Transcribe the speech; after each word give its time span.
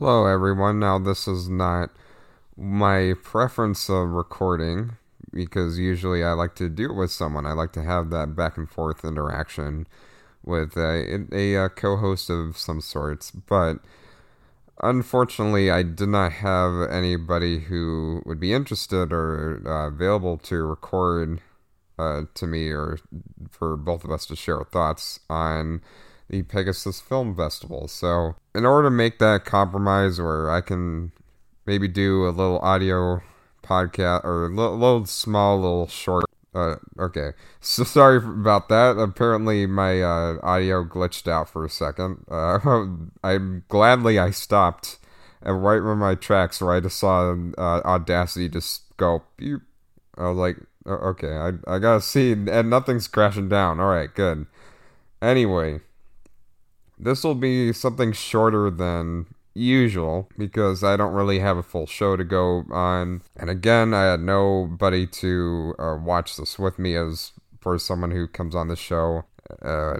Hello, 0.00 0.26
everyone. 0.26 0.80
Now, 0.80 0.98
this 0.98 1.28
is 1.28 1.48
not 1.48 1.90
my 2.56 3.14
preference 3.22 3.88
of 3.88 4.08
recording 4.08 4.96
because 5.32 5.78
usually 5.78 6.24
I 6.24 6.32
like 6.32 6.56
to 6.56 6.68
do 6.68 6.90
it 6.90 6.96
with 6.96 7.12
someone. 7.12 7.46
I 7.46 7.52
like 7.52 7.72
to 7.74 7.82
have 7.84 8.10
that 8.10 8.34
back 8.34 8.56
and 8.56 8.68
forth 8.68 9.04
interaction 9.04 9.86
with 10.42 10.76
a, 10.76 11.24
a, 11.30 11.54
a 11.54 11.68
co 11.68 11.96
host 11.96 12.28
of 12.28 12.58
some 12.58 12.80
sorts. 12.80 13.30
But 13.30 13.76
unfortunately, 14.82 15.70
I 15.70 15.84
did 15.84 16.08
not 16.08 16.32
have 16.32 16.90
anybody 16.90 17.60
who 17.60 18.20
would 18.26 18.40
be 18.40 18.52
interested 18.52 19.12
or 19.12 19.62
uh, 19.64 19.86
available 19.86 20.38
to 20.38 20.64
record 20.64 21.40
uh, 22.00 22.22
to 22.34 22.48
me 22.48 22.70
or 22.70 22.98
for 23.48 23.76
both 23.76 24.02
of 24.02 24.10
us 24.10 24.26
to 24.26 24.34
share 24.34 24.64
thoughts 24.64 25.20
on 25.30 25.82
the 26.28 26.42
Pegasus 26.42 27.00
Film 27.00 27.36
Festival. 27.36 27.88
So, 27.88 28.36
in 28.54 28.64
order 28.64 28.88
to 28.88 28.90
make 28.90 29.18
that 29.18 29.44
compromise 29.44 30.20
where 30.20 30.50
I 30.50 30.60
can 30.60 31.12
maybe 31.66 31.88
do 31.88 32.26
a 32.26 32.30
little 32.30 32.58
audio 32.58 33.22
podcast 33.62 34.24
or 34.24 34.46
a 34.46 34.48
little, 34.48 34.76
little 34.76 35.06
small, 35.06 35.60
little 35.60 35.88
short. 35.88 36.24
Uh, 36.54 36.76
okay, 36.98 37.32
so 37.60 37.84
sorry 37.84 38.18
about 38.18 38.68
that. 38.68 38.96
Apparently, 38.96 39.66
my 39.66 40.02
uh, 40.02 40.38
audio 40.42 40.84
glitched 40.84 41.26
out 41.26 41.48
for 41.48 41.64
a 41.64 41.70
second. 41.70 42.24
Uh, 42.30 42.58
I'm 43.24 43.64
gladly 43.68 44.18
I 44.18 44.30
stopped, 44.30 44.98
and 45.42 45.64
right 45.64 45.82
when 45.82 45.98
my 45.98 46.14
tracks, 46.14 46.60
where 46.60 46.74
I 46.74 46.80
just 46.80 46.98
saw 46.98 47.34
uh, 47.58 47.80
Audacity 47.84 48.48
just 48.48 48.96
go. 48.96 49.22
Beep. 49.36 49.60
I 50.16 50.28
was 50.28 50.36
like, 50.36 50.56
okay, 50.86 51.32
I 51.32 51.48
I 51.66 51.78
gotta 51.80 52.00
see, 52.00 52.32
and 52.32 52.70
nothing's 52.70 53.08
crashing 53.08 53.48
down. 53.48 53.80
All 53.80 53.88
right, 53.88 54.14
good. 54.14 54.46
Anyway, 55.20 55.80
this 57.04 57.22
will 57.22 57.34
be 57.34 57.72
something 57.72 58.12
shorter 58.12 58.70
than 58.70 59.26
usual 59.54 60.28
because 60.38 60.82
I 60.82 60.96
don't 60.96 61.12
really 61.12 61.38
have 61.38 61.58
a 61.58 61.62
full 61.62 61.86
show 61.86 62.16
to 62.16 62.24
go 62.24 62.64
on. 62.70 63.22
And 63.36 63.50
again, 63.50 63.92
I 63.92 64.04
had 64.04 64.20
nobody 64.20 65.06
to 65.06 65.74
uh, 65.78 65.96
watch 66.02 66.36
this 66.36 66.58
with 66.58 66.78
me 66.78 66.96
as 66.96 67.32
for 67.60 67.78
someone 67.78 68.10
who 68.10 68.26
comes 68.26 68.54
on 68.54 68.68
the 68.68 68.76
show. 68.76 69.24
Uh, 69.62 69.96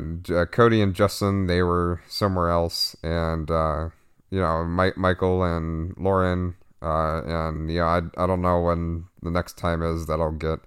Cody 0.50 0.80
and 0.80 0.94
Justin, 0.94 1.46
they 1.46 1.62
were 1.62 2.00
somewhere 2.08 2.48
else, 2.48 2.96
and 3.02 3.50
uh, 3.50 3.90
you 4.30 4.40
know, 4.40 4.64
Mike, 4.64 4.96
Michael 4.96 5.44
and 5.44 5.94
Lauren, 5.98 6.56
uh, 6.80 7.20
and 7.22 7.70
yeah, 7.70 7.84
I 7.84 8.22
I 8.22 8.26
don't 8.26 8.40
know 8.40 8.62
when 8.62 9.04
the 9.22 9.30
next 9.30 9.58
time 9.58 9.82
is 9.82 10.06
that 10.06 10.18
I'll 10.18 10.32
get 10.32 10.60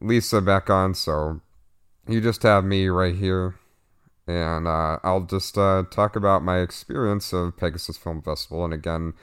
Lisa 0.00 0.40
back 0.40 0.68
on. 0.68 0.94
So 0.94 1.40
you 2.08 2.20
just 2.20 2.42
have 2.42 2.64
me 2.64 2.88
right 2.88 3.14
here 3.14 3.54
and 4.36 4.66
uh, 4.66 4.98
I'll 5.02 5.22
just 5.22 5.56
uh, 5.58 5.84
talk 5.90 6.16
about 6.16 6.42
my 6.42 6.58
experience 6.60 7.32
of 7.32 7.56
Pegasus 7.56 7.96
Film 7.96 8.22
Festival. 8.22 8.64
And 8.64 8.74
again, 8.74 9.14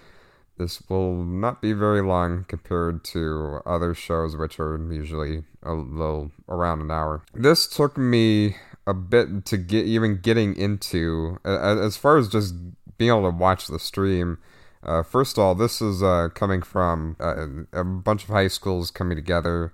this 0.57 0.81
will 0.89 1.23
not 1.23 1.61
be 1.61 1.73
very 1.73 2.01
long 2.01 2.45
compared 2.47 3.03
to 3.05 3.61
other 3.65 3.93
shows, 3.93 4.35
which 4.35 4.59
are 4.59 4.77
usually 4.91 5.43
a 5.63 5.73
little 5.73 6.31
around 6.49 6.81
an 6.81 6.91
hour. 6.91 7.23
This 7.33 7.67
took 7.67 7.97
me 7.97 8.55
a 8.87 8.93
bit 8.93 9.45
to 9.45 9.57
get 9.57 9.85
even 9.85 10.19
getting 10.21 10.55
into, 10.55 11.37
as 11.45 11.97
far 11.97 12.17
as 12.17 12.27
just 12.27 12.55
being 12.97 13.11
able 13.11 13.29
to 13.29 13.37
watch 13.37 13.67
the 13.67 13.79
stream. 13.79 14.39
Uh, 14.81 15.03
first 15.03 15.37
of 15.37 15.43
all, 15.43 15.55
this 15.55 15.81
is 15.81 16.01
uh, 16.01 16.29
coming 16.33 16.61
from 16.61 17.15
uh, 17.19 17.47
a 17.73 17.83
bunch 17.83 18.23
of 18.23 18.29
high 18.29 18.47
schools 18.47 18.89
coming 18.89 19.15
together 19.17 19.73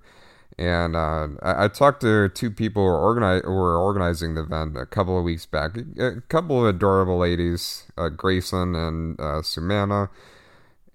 and 0.58 0.94
uh, 0.94 1.28
I, 1.42 1.64
I, 1.64 1.68
talked 1.68 2.02
to 2.02 2.28
two 2.28 2.50
people 2.50 2.82
who 2.82 2.88
were, 2.88 2.98
organize, 2.98 3.42
who 3.44 3.50
were 3.50 3.76
organizing 3.76 4.34
the 4.34 4.42
event 4.42 4.76
a 4.76 4.86
couple 4.86 5.18
of 5.18 5.24
weeks 5.24 5.46
back. 5.46 5.76
A, 5.98 6.20
couple 6.28 6.60
of 6.60 6.74
adorable 6.74 7.18
ladies, 7.18 7.90
uh, 7.98 8.08
Grayson 8.08 8.76
and 8.76 9.18
uh, 9.18 9.42
Sumana. 9.42 10.10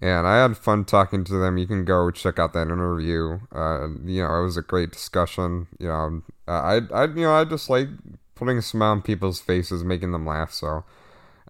And 0.00 0.26
I 0.26 0.40
had 0.40 0.56
fun 0.56 0.86
talking 0.86 1.24
to 1.24 1.34
them. 1.34 1.58
You 1.58 1.66
can 1.66 1.84
go 1.84 2.10
check 2.10 2.38
out 2.38 2.54
that 2.54 2.68
interview. 2.68 3.40
Uh, 3.54 3.88
you 4.02 4.22
know, 4.22 4.40
it 4.40 4.44
was 4.44 4.56
a 4.56 4.62
great 4.62 4.92
discussion. 4.92 5.66
You 5.78 5.88
know, 5.88 6.22
I, 6.48 6.80
I, 6.94 7.04
you 7.04 7.22
know, 7.22 7.34
I 7.34 7.44
just 7.44 7.68
like 7.68 7.88
putting 8.34 8.56
a 8.56 8.62
smile 8.62 8.92
on 8.92 9.02
people's 9.02 9.42
faces, 9.42 9.84
making 9.84 10.12
them 10.12 10.24
laugh. 10.24 10.54
So, 10.54 10.84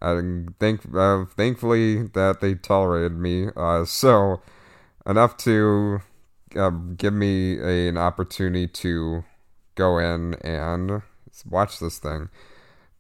I 0.03 0.21
think, 0.59 0.81
uh, 0.93 1.27
thankfully 1.27 2.09
that 2.09 2.41
they 2.41 2.55
tolerated 2.55 3.13
me. 3.13 3.51
Uh, 3.57 3.85
so 3.85 4.43
enough 5.07 5.37
to 5.39 6.03
uh, 6.57 6.71
give 6.71 7.13
me 7.13 7.59
a, 7.59 7.89
an 7.89 7.99
opportunity 7.99 8.67
to 8.67 9.25
go 9.75 9.99
in 9.99 10.35
and 10.43 11.03
watch 11.49 11.79
this 11.79 11.99
thing. 11.99 12.29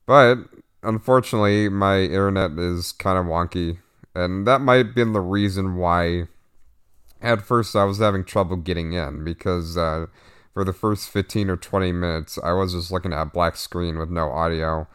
But 0.06 0.38
unfortunately, 0.82 1.68
my 1.68 2.00
internet 2.00 2.52
is 2.58 2.92
kind 2.92 3.18
of 3.18 3.26
wonky, 3.26 3.78
and 4.14 4.46
that 4.46 4.60
might 4.60 4.86
have 4.86 4.94
been 4.94 5.12
the 5.12 5.20
reason 5.20 5.76
why. 5.76 6.24
At 7.22 7.42
first, 7.42 7.76
I 7.76 7.84
was 7.84 7.98
having 7.98 8.24
trouble 8.24 8.56
getting 8.56 8.94
in 8.94 9.24
because 9.24 9.76
uh, 9.76 10.06
for 10.54 10.64
the 10.64 10.72
first 10.72 11.10
15 11.10 11.50
or 11.50 11.56
20 11.56 11.92
minutes, 11.92 12.38
I 12.42 12.52
was 12.52 12.72
just 12.72 12.90
looking 12.90 13.12
at 13.12 13.22
a 13.22 13.26
black 13.26 13.56
screen 13.56 13.98
with 13.98 14.08
no 14.10 14.30
audio. 14.30 14.88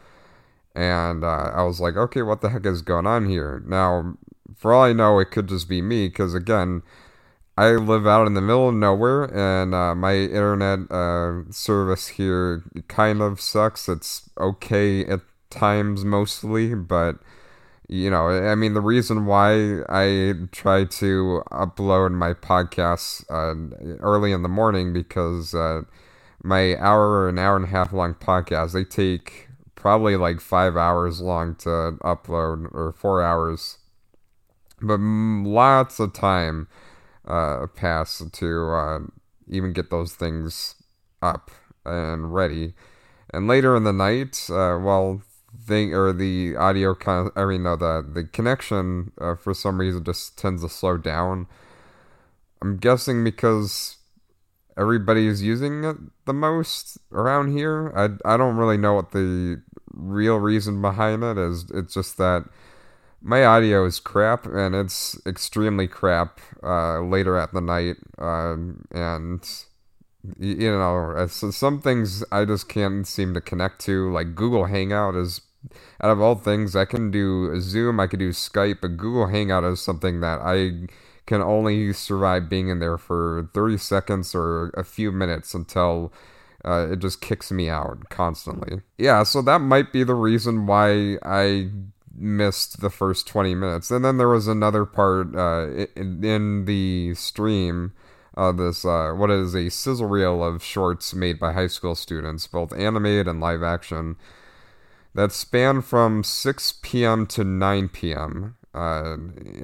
And 0.74 1.24
uh, 1.24 1.52
I 1.54 1.62
was 1.62 1.80
like, 1.80 1.96
okay, 1.96 2.22
what 2.22 2.40
the 2.42 2.50
heck 2.50 2.66
is 2.66 2.82
going 2.82 3.06
on 3.06 3.28
here? 3.28 3.62
Now, 3.64 4.16
for 4.54 4.74
all 4.74 4.84
I 4.84 4.92
know, 4.92 5.18
it 5.18 5.30
could 5.30 5.48
just 5.48 5.68
be 5.68 5.80
me 5.80 6.08
because, 6.08 6.34
again, 6.34 6.82
I 7.58 7.70
live 7.70 8.06
out 8.06 8.26
in 8.26 8.34
the 8.34 8.42
middle 8.42 8.68
of 8.68 8.74
nowhere, 8.74 9.24
and 9.34 9.74
uh, 9.74 9.94
my 9.94 10.14
internet 10.14 10.90
uh, 10.90 11.50
service 11.50 12.08
here 12.08 12.62
kind 12.88 13.22
of 13.22 13.40
sucks. 13.40 13.88
It's 13.88 14.28
okay 14.38 15.06
at 15.06 15.20
times, 15.48 16.04
mostly, 16.04 16.74
but 16.74 17.16
you 17.88 18.10
know, 18.10 18.28
I 18.28 18.54
mean, 18.56 18.74
the 18.74 18.80
reason 18.82 19.24
why 19.26 19.80
I 19.88 20.34
try 20.52 20.84
to 20.84 21.42
upload 21.50 22.12
my 22.12 22.34
podcasts 22.34 23.24
uh, 23.30 23.96
early 24.00 24.32
in 24.32 24.42
the 24.42 24.48
morning 24.50 24.92
because 24.92 25.54
uh, 25.54 25.82
my 26.42 26.76
hour 26.78 27.28
an 27.28 27.38
hour 27.38 27.56
and 27.56 27.64
a 27.64 27.68
half 27.68 27.92
long 27.92 28.14
podcast 28.14 28.72
they 28.72 28.84
take 28.84 29.48
probably 29.76 30.16
like 30.16 30.40
five 30.40 30.76
hours 30.76 31.20
long 31.22 31.54
to 31.56 31.68
upload 32.02 32.68
or 32.74 32.92
four 32.92 33.22
hours, 33.22 33.78
but 34.82 35.00
lots 35.00 35.98
of 36.00 36.12
time 36.12 36.68
uh, 37.26 37.66
pass 37.74 38.22
to 38.32 38.70
uh, 38.70 38.98
even 39.48 39.72
get 39.72 39.90
those 39.90 40.14
things 40.14 40.74
up 41.22 41.50
and 41.84 42.34
ready. 42.34 42.74
And 43.32 43.48
later 43.48 43.76
in 43.76 43.84
the 43.84 43.92
night, 43.92 44.48
uh, 44.50 44.78
well, 44.80 45.22
thing 45.64 45.94
or 45.94 46.12
the 46.12 46.54
audio 46.56 46.90
of, 46.90 47.32
I 47.36 47.44
mean, 47.44 47.62
no, 47.64 47.76
the 47.76 48.06
the 48.08 48.24
connection 48.24 49.12
uh, 49.20 49.34
for 49.34 49.54
some 49.54 49.80
reason 49.80 50.04
just 50.04 50.38
tends 50.38 50.62
to 50.62 50.68
slow 50.68 50.96
down. 50.96 51.46
I'm 52.62 52.76
guessing 52.78 53.24
because 53.24 53.96
everybody 54.76 55.26
is 55.26 55.42
using 55.42 55.84
it 55.84 55.96
the 56.24 56.34
most 56.34 56.98
around 57.12 57.52
here. 57.52 57.92
I 57.96 58.34
I 58.34 58.36
don't 58.36 58.56
really 58.56 58.76
know 58.76 58.94
what 58.94 59.12
the 59.12 59.62
real 59.92 60.36
reason 60.36 60.80
behind 60.82 61.24
it 61.24 61.38
is. 61.38 61.66
It's 61.72 61.94
just 61.94 62.16
that 62.18 62.44
my 63.22 63.44
audio 63.44 63.84
is 63.84 63.98
crap 64.00 64.46
and 64.46 64.74
it's 64.74 65.18
extremely 65.26 65.88
crap 65.88 66.40
uh, 66.62 67.00
later 67.00 67.36
at 67.36 67.52
the 67.52 67.60
night 67.60 67.96
um, 68.18 68.84
and 68.90 69.64
you 70.38 70.70
know 70.70 71.26
some 71.28 71.80
things 71.80 72.24
i 72.32 72.44
just 72.44 72.68
can't 72.68 73.06
seem 73.06 73.32
to 73.32 73.40
connect 73.40 73.80
to 73.80 74.10
like 74.12 74.34
google 74.34 74.64
hangout 74.64 75.14
is 75.14 75.40
out 76.02 76.10
of 76.10 76.20
all 76.20 76.34
things 76.34 76.74
i 76.74 76.84
can 76.84 77.10
do 77.10 77.60
zoom 77.60 78.00
i 78.00 78.06
can 78.06 78.18
do 78.18 78.30
skype 78.30 78.78
but 78.80 78.96
google 78.96 79.28
hangout 79.28 79.62
is 79.64 79.80
something 79.80 80.20
that 80.20 80.40
i 80.40 80.72
can 81.26 81.42
only 81.42 81.92
survive 81.92 82.48
being 82.48 82.68
in 82.68 82.78
there 82.78 82.98
for 82.98 83.48
30 83.52 83.78
seconds 83.78 84.34
or 84.34 84.70
a 84.70 84.84
few 84.84 85.12
minutes 85.12 85.54
until 85.54 86.12
uh, 86.64 86.88
it 86.92 86.98
just 86.98 87.20
kicks 87.20 87.52
me 87.52 87.68
out 87.68 88.08
constantly. 88.08 88.80
Yeah, 88.98 89.22
so 89.24 89.42
that 89.42 89.60
might 89.60 89.92
be 89.92 90.04
the 90.04 90.14
reason 90.14 90.66
why 90.66 91.18
I 91.22 91.70
missed 92.18 92.80
the 92.80 92.90
first 92.90 93.26
20 93.26 93.54
minutes. 93.54 93.90
And 93.90 94.04
then 94.04 94.16
there 94.16 94.28
was 94.28 94.46
another 94.46 94.84
part 94.84 95.34
uh, 95.34 95.86
in, 95.94 96.64
the 96.64 97.14
stream. 97.14 97.92
Uh, 98.36 98.52
this 98.52 98.84
uh, 98.84 99.12
what 99.12 99.30
is 99.30 99.54
a 99.54 99.70
sizzle 99.70 100.06
reel 100.06 100.44
of 100.44 100.62
shorts 100.62 101.14
made 101.14 101.38
by 101.38 101.52
high 101.52 101.66
school 101.66 101.94
students, 101.94 102.46
both 102.46 102.72
animated 102.74 103.26
and 103.26 103.40
live 103.40 103.62
action, 103.62 104.16
that 105.14 105.32
span 105.32 105.80
from 105.80 106.22
6 106.22 106.74
p.m. 106.82 107.26
to 107.26 107.44
9 107.44 107.88
p.m. 107.88 108.56
Uh, 108.74 109.16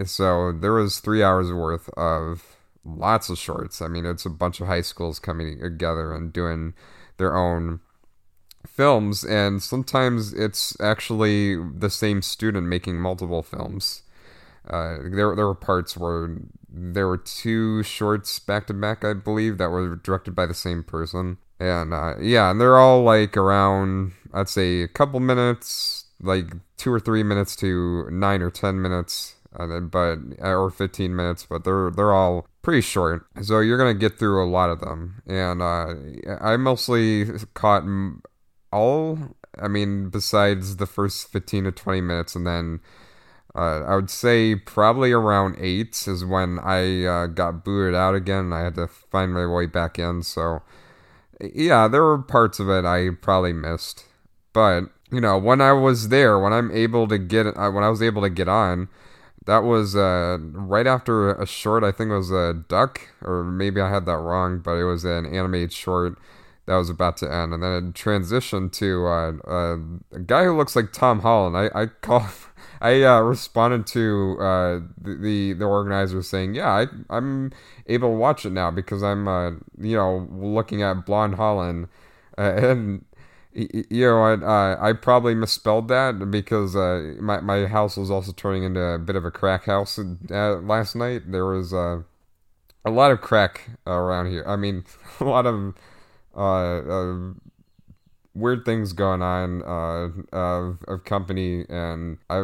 so 0.07 0.53
there 0.53 0.73
was 0.73 1.01
three 1.01 1.23
hours 1.23 1.53
worth 1.53 1.91
of 1.91 2.57
lots 2.85 3.29
of 3.29 3.39
shorts. 3.39 3.83
I 3.83 3.89
mean, 3.89 4.07
it's 4.07 4.25
a 4.25 4.31
bunch 4.31 4.61
of 4.61 4.67
high 4.67 4.81
schools 4.81 5.19
coming 5.19 5.61
together 5.61 6.15
and 6.15 6.33
doing 6.33 6.73
their 7.19 7.37
own 7.37 7.81
films, 8.67 9.25
and 9.25 9.63
sometimes 9.63 10.33
it's 10.33 10.79
actually 10.81 11.57
the 11.57 11.91
same 11.91 12.23
student 12.23 12.67
making 12.67 13.01
multiple 13.01 13.43
films. 13.43 14.03
Uh, 14.69 14.99
there, 15.03 15.35
there 15.35 15.47
were 15.47 15.55
parts 15.55 15.97
where 15.97 16.37
there 16.69 17.07
were 17.09 17.19
two 17.19 17.83
shorts 17.83 18.39
back 18.39 18.67
to 18.69 18.75
back, 18.75 19.05
I 19.05 19.13
believe, 19.15 19.59
that 19.59 19.71
were 19.71 19.97
directed 19.97 20.35
by 20.35 20.47
the 20.47 20.55
same 20.55 20.83
person. 20.85 21.39
And 21.59 21.93
uh, 21.93 22.15
yeah, 22.21 22.51
and 22.51 22.61
they're 22.61 22.79
all 22.79 23.03
like 23.03 23.37
around, 23.37 24.13
I'd 24.33 24.49
say, 24.49 24.83
a 24.83 24.89
couple 24.89 25.21
minutes, 25.21 26.07
like 26.21 26.47
two 26.77 26.93
or 26.93 27.01
three 27.01 27.23
minutes 27.23 27.57
to 27.57 28.09
nine 28.11 28.43
or 28.43 28.51
ten 28.51 28.81
minutes. 28.81 29.37
uh, 29.59 29.81
but 29.81 30.19
or 30.41 30.71
15 30.71 31.15
minutes, 31.15 31.47
but 31.49 31.65
they're 31.65 31.91
they're 31.91 32.13
all 32.13 32.47
pretty 32.63 32.81
short. 32.81 33.27
So 33.43 33.61
you're 33.61 33.79
gonna 33.79 33.95
get 33.95 34.19
through 34.19 34.43
a 34.43 34.49
lot 34.49 34.71
of 34.71 34.81
them, 34.81 35.23
and 35.27 35.61
uh, 35.63 35.95
I 36.41 36.57
mostly 36.57 37.27
caught 37.55 37.85
all. 38.73 39.37
I 39.61 39.69
mean, 39.69 40.09
besides 40.09 40.77
the 40.77 40.87
first 40.87 41.31
15 41.31 41.65
to 41.65 41.73
20 41.73 42.01
minutes, 42.01 42.35
and 42.35 42.47
then. 42.47 42.81
Uh, 43.55 43.85
I 43.85 43.97
would 43.97 44.09
say 44.09 44.55
probably 44.55 45.13
around 45.13 45.57
eight 45.59 46.09
is 46.09 46.25
when 46.25 46.59
I 46.59 47.05
uh, 47.05 47.27
got 47.27 47.67
booted 47.67 47.95
out 47.95 48.15
again. 48.15 48.51
I 48.51 48.61
had 48.61 48.77
to 48.77 48.87
find 48.87 49.35
my 49.35 49.45
way 49.47 49.67
back 49.67 49.99
in. 49.99 50.23
So, 50.23 50.63
yeah, 51.39 51.87
there 51.87 52.03
were 52.03 52.17
parts 52.17 52.61
of 52.61 52.71
it 52.71 52.87
I 52.87 53.11
probably 53.11 53.53
missed, 53.53 54.07
but 54.55 54.85
you 55.13 55.21
know, 55.21 55.37
when 55.37 55.61
I 55.61 55.73
was 55.73 56.09
there, 56.09 56.39
when 56.39 56.55
I'm 56.55 56.71
able 56.71 57.07
to 57.09 57.19
get, 57.19 57.47
uh, 57.47 57.71
when 57.71 57.85
I 57.85 57.91
was 57.91 58.03
able 58.03 58.23
to 58.23 58.31
get 58.31 58.49
on, 58.49 58.89
that 59.45 59.59
was 59.59 59.95
uh, 59.95 60.39
right 60.41 60.87
after 60.87 61.35
a 61.35 61.47
short. 61.47 61.85
I 61.85 61.93
think 61.93 62.11
it 62.11 62.17
was 62.17 62.31
a 62.31 62.55
duck, 62.69 63.01
or 63.21 63.45
maybe 63.45 63.81
I 63.81 63.91
had 63.91 64.07
that 64.07 64.17
wrong, 64.17 64.61
but 64.61 64.73
it 64.73 64.85
was 64.85 65.05
an 65.05 65.27
animated 65.27 65.73
short 65.73 66.17
that 66.73 66.79
was 66.79 66.89
about 66.89 67.19
to 67.19 67.31
end, 67.31 67.53
and 67.53 67.63
then 67.63 67.73
it 67.73 67.93
transitioned 67.93 68.73
to 68.73 69.07
uh, 69.07 69.33
uh, 69.47 69.77
a 70.13 70.21
guy 70.21 70.45
who 70.45 70.57
looks 70.57 70.75
like 70.75 70.91
Tom 70.91 71.21
Holland. 71.21 71.55
I 71.57 71.83
I 71.83 71.87
call. 71.87 72.27
I 72.81 73.03
uh, 73.03 73.21
responded 73.21 73.87
to 73.89 74.37
uh, 74.41 74.81
the 75.01 75.53
the 75.53 75.65
organizer 75.65 76.23
saying, 76.23 76.55
"Yeah, 76.55 76.71
I, 76.71 76.87
I'm 77.11 77.53
able 77.87 78.09
to 78.09 78.17
watch 78.17 78.47
it 78.47 78.51
now 78.51 78.73
because 78.73 79.03
I'm, 79.05 79.29
uh, 79.29 79.51
you 79.79 79.97
know, 79.97 80.27
looking 80.33 80.83
at 80.83 81.07
Blonde 81.07 81.37
Holland, 81.37 81.89
uh, 82.39 82.41
and 82.57 83.05
you 83.53 84.07
know, 84.07 84.23
I, 84.23 84.33
uh, 84.33 84.77
I 84.81 84.95
probably 84.95 85.35
misspelled 85.35 85.89
that 85.89 86.31
because 86.31 86.75
my 87.21 87.41
my 87.41 87.67
house 87.67 87.97
was 87.99 88.11
also 88.11 88.33
turning 88.33 88.65
into 88.65 88.81
a 88.81 88.99
bit 88.99 89.15
of 89.15 89.25
a 89.27 89.31
crack 89.31 89.67
house 89.67 90.01
last 90.31 90.97
night. 90.97 91.31
There 91.31 91.45
was 91.45 91.73
a 91.73 92.05
lot 92.87 93.11
of 93.11 93.21
crack 93.21 93.71
around 93.87 94.31
here. 94.31 94.45
I 94.47 94.57
mean, 94.57 94.85
a 95.21 95.25
lot 95.25 95.47
of 95.47 95.75
uh, 96.37 96.79
uh, 96.79 97.33
weird 98.35 98.65
things 98.65 98.93
going 98.93 99.23
on 99.23 99.63
uh, 99.63 100.37
of 100.37 100.79
of 100.89 101.05
company, 101.05 101.65
and 101.69 102.19
I 102.31 102.41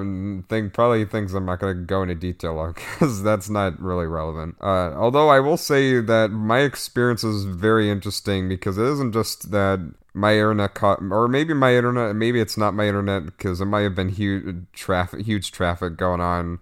think 0.49 0.75
probably 0.75 1.05
things 1.05 1.35
I'm 1.35 1.47
not 1.47 1.61
going 1.61 1.77
to 1.77 1.83
go 1.83 2.03
into 2.03 2.15
detail 2.15 2.59
on 2.59 2.73
because 2.75 3.23
that's 3.23 3.49
not 3.49 3.81
really 3.81 4.07
relevant. 4.07 4.57
Uh, 4.61 4.93
although 4.95 5.29
I 5.29 5.41
will 5.41 5.57
say 5.57 6.01
that 6.01 6.31
my 6.31 6.61
experience 6.61 7.25
is 7.25 7.45
very 7.45 7.91
interesting 7.91 8.49
because 8.49 8.79
it 8.79 8.85
isn't 8.85 9.13
just 9.13 9.51
that 9.51 9.81
my 10.15 10.33
internet 10.35 10.75
caught, 10.75 11.01
or 11.11 11.29
maybe 11.29 11.55
my 11.55 11.75
internet, 11.77 12.17
maybe 12.17 12.41
it's 12.41 12.57
not 12.57 12.75
my 12.75 12.87
internet 12.89 13.27
because 13.27 13.61
it 13.61 13.67
might 13.67 13.83
have 13.83 13.95
been 13.95 14.09
huge 14.09 14.65
traffic, 14.73 15.25
huge 15.25 15.53
traffic 15.53 15.97
going 15.97 16.21
on 16.21 16.59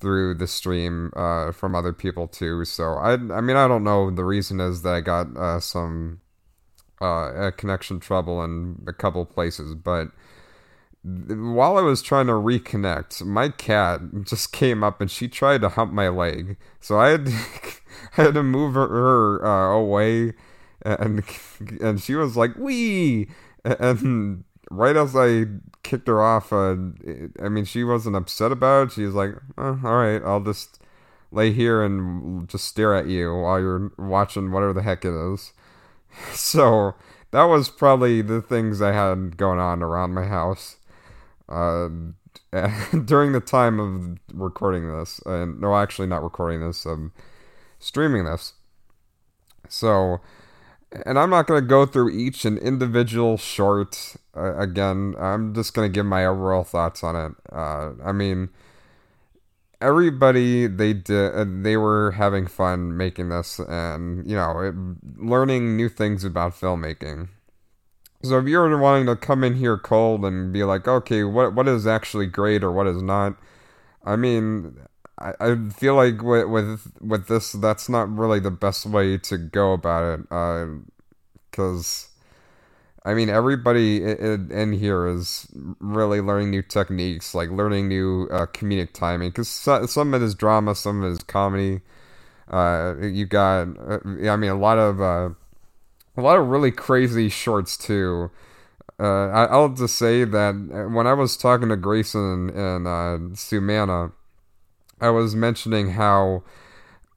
through 0.00 0.34
the 0.34 0.46
stream 0.46 1.12
uh, 1.16 1.50
from 1.52 1.74
other 1.74 1.92
people 1.92 2.28
too. 2.28 2.64
So 2.64 2.94
I, 2.94 3.12
I 3.12 3.40
mean, 3.40 3.56
I 3.56 3.66
don't 3.66 3.84
know. 3.84 4.10
The 4.10 4.24
reason 4.24 4.60
is 4.60 4.82
that 4.82 4.94
I 4.94 5.00
got 5.00 5.36
uh, 5.36 5.60
some 5.60 6.20
uh, 7.00 7.50
connection 7.56 8.00
trouble 8.00 8.42
in 8.42 8.82
a 8.86 8.92
couple 8.92 9.24
places, 9.24 9.74
but 9.74 10.08
while 11.04 11.78
I 11.78 11.82
was 11.82 12.02
trying 12.02 12.26
to 12.26 12.32
reconnect, 12.32 13.24
my 13.24 13.48
cat 13.50 14.00
just 14.24 14.52
came 14.52 14.82
up 14.82 15.00
and 15.00 15.10
she 15.10 15.28
tried 15.28 15.60
to 15.62 15.70
hump 15.70 15.92
my 15.92 16.08
leg. 16.08 16.56
So 16.80 16.98
I 16.98 17.10
had, 17.10 17.28
I 18.16 18.22
had 18.22 18.34
to 18.34 18.42
move 18.42 18.74
her, 18.74 18.88
her 18.88 19.46
uh, 19.46 19.78
away 19.78 20.34
and 20.82 21.24
and 21.80 22.00
she 22.00 22.14
was 22.14 22.36
like 22.36 22.56
wee! 22.56 23.28
And 23.64 24.44
right 24.70 24.96
as 24.96 25.16
i 25.16 25.46
kicked 25.82 26.08
her 26.08 26.20
off 26.20 26.52
uh, 26.52 26.76
i 27.42 27.48
mean 27.48 27.64
she 27.64 27.82
wasn't 27.84 28.14
upset 28.14 28.52
about 28.52 28.88
it. 28.88 28.92
She 28.92 29.04
was 29.04 29.14
like 29.14 29.30
oh, 29.56 29.80
all 29.82 29.96
right 29.96 30.22
i'll 30.22 30.42
just 30.42 30.78
lay 31.32 31.52
here 31.52 31.82
and 31.82 32.46
just 32.48 32.66
stare 32.66 32.94
at 32.94 33.06
you 33.06 33.34
while 33.34 33.58
you're 33.60 33.92
watching 33.96 34.50
whatever 34.52 34.74
the 34.74 34.82
heck 34.82 35.04
it 35.04 35.32
is 35.32 35.52
so 36.32 36.94
that 37.30 37.44
was 37.44 37.68
probably 37.68 38.22
the 38.22 38.40
things 38.40 38.80
i 38.80 38.92
had 38.92 39.36
going 39.36 39.58
on 39.58 39.82
around 39.82 40.14
my 40.14 40.26
house 40.26 40.76
uh, 41.48 41.88
during 43.04 43.32
the 43.32 43.42
time 43.44 43.80
of 43.80 44.18
recording 44.32 44.96
this 44.96 45.20
and 45.26 45.60
no 45.60 45.76
actually 45.76 46.08
not 46.08 46.22
recording 46.22 46.60
this 46.60 46.86
um 46.86 47.12
streaming 47.78 48.24
this 48.24 48.54
so 49.68 50.20
and 51.04 51.18
I'm 51.18 51.30
not 51.30 51.46
going 51.46 51.60
to 51.60 51.66
go 51.66 51.84
through 51.84 52.10
each 52.10 52.44
and 52.44 52.58
individual 52.58 53.36
short 53.36 54.16
uh, 54.36 54.56
again. 54.56 55.14
I'm 55.18 55.54
just 55.54 55.74
going 55.74 55.90
to 55.90 55.94
give 55.94 56.06
my 56.06 56.24
overall 56.24 56.64
thoughts 56.64 57.04
on 57.04 57.14
it. 57.16 57.32
Uh, 57.52 57.92
I 58.04 58.12
mean, 58.12 58.48
everybody 59.80 60.66
they 60.66 60.92
did 60.92 61.34
uh, 61.34 61.44
they 61.62 61.76
were 61.76 62.12
having 62.12 62.46
fun 62.46 62.96
making 62.96 63.28
this, 63.28 63.58
and 63.58 64.28
you 64.28 64.36
know, 64.36 64.60
it, 64.60 64.74
learning 65.16 65.76
new 65.76 65.88
things 65.88 66.24
about 66.24 66.52
filmmaking. 66.52 67.28
So 68.22 68.38
if 68.38 68.46
you're 68.48 68.76
wanting 68.78 69.06
to 69.06 69.14
come 69.14 69.44
in 69.44 69.54
here 69.54 69.78
cold 69.78 70.24
and 70.24 70.52
be 70.52 70.64
like, 70.64 70.88
okay, 70.88 71.22
what 71.24 71.54
what 71.54 71.68
is 71.68 71.86
actually 71.86 72.26
great 72.26 72.64
or 72.64 72.72
what 72.72 72.86
is 72.86 73.02
not, 73.02 73.36
I 74.04 74.16
mean, 74.16 74.76
I, 75.18 75.34
I 75.40 75.56
feel 75.70 75.94
like 75.94 76.22
with, 76.22 76.48
with 76.48 76.92
with 77.00 77.28
this, 77.28 77.52
that's 77.52 77.88
not 77.88 78.10
really 78.14 78.40
the 78.40 78.50
best 78.50 78.86
way 78.86 79.18
to 79.18 79.38
go 79.38 79.72
about 79.72 80.20
it. 80.20 80.22
Because, 81.50 82.08
uh, 82.08 82.17
I 83.08 83.14
mean, 83.14 83.30
everybody 83.30 84.02
in, 84.02 84.52
in, 84.52 84.72
here 84.74 85.06
is 85.06 85.46
really 85.80 86.20
learning 86.20 86.50
new 86.50 86.60
techniques, 86.60 87.34
like 87.34 87.48
learning 87.48 87.88
new 87.88 88.28
uh, 88.30 88.44
comedic 88.44 88.92
timing. 88.92 89.30
Because 89.30 89.48
so, 89.48 89.86
some 89.86 90.12
of 90.12 90.20
it 90.20 90.24
is 90.26 90.34
drama, 90.34 90.74
some 90.74 91.02
of 91.02 91.08
it 91.08 91.12
is 91.14 91.22
comedy. 91.22 91.80
Uh, 92.50 92.96
you 93.00 93.24
got, 93.24 93.68
uh, 93.78 94.00
I 94.04 94.36
mean, 94.36 94.50
a 94.50 94.58
lot 94.58 94.76
of 94.76 95.00
uh, 95.00 95.30
a 96.18 96.20
lot 96.20 96.38
of 96.38 96.48
really 96.48 96.70
crazy 96.70 97.30
shorts 97.30 97.78
too. 97.78 98.30
Uh, 99.00 99.28
I, 99.28 99.56
will 99.56 99.70
just 99.70 99.96
say 99.96 100.24
that 100.24 100.90
when 100.92 101.06
I 101.06 101.14
was 101.14 101.38
talking 101.38 101.70
to 101.70 101.76
Grayson 101.76 102.50
and 102.50 102.86
uh, 102.86 103.34
Sumana, 103.34 104.12
I 105.00 105.08
was 105.08 105.34
mentioning 105.34 105.92
how 105.92 106.42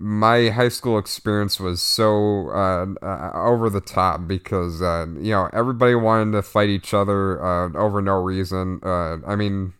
my 0.02 0.50
high 0.50 0.70
school 0.70 0.98
experience 0.98 1.60
was 1.60 1.80
so 1.80 2.50
uh, 2.50 2.88
uh, 3.04 3.32
over 3.36 3.70
the 3.70 3.82
top 3.82 4.28
because 4.28 4.82
uh, 4.82 5.06
you 5.20 5.32
know 5.32 5.48
everybody 5.54 5.94
wanted 5.94 6.32
to 6.32 6.42
fight 6.42 6.70
each 6.70 6.94
other 6.94 7.44
uh, 7.44 7.70
over 7.78 8.02
no 8.02 8.22
reason. 8.22 8.80
Uh, 8.84 9.18
I 9.28 9.36
mean, 9.36 9.74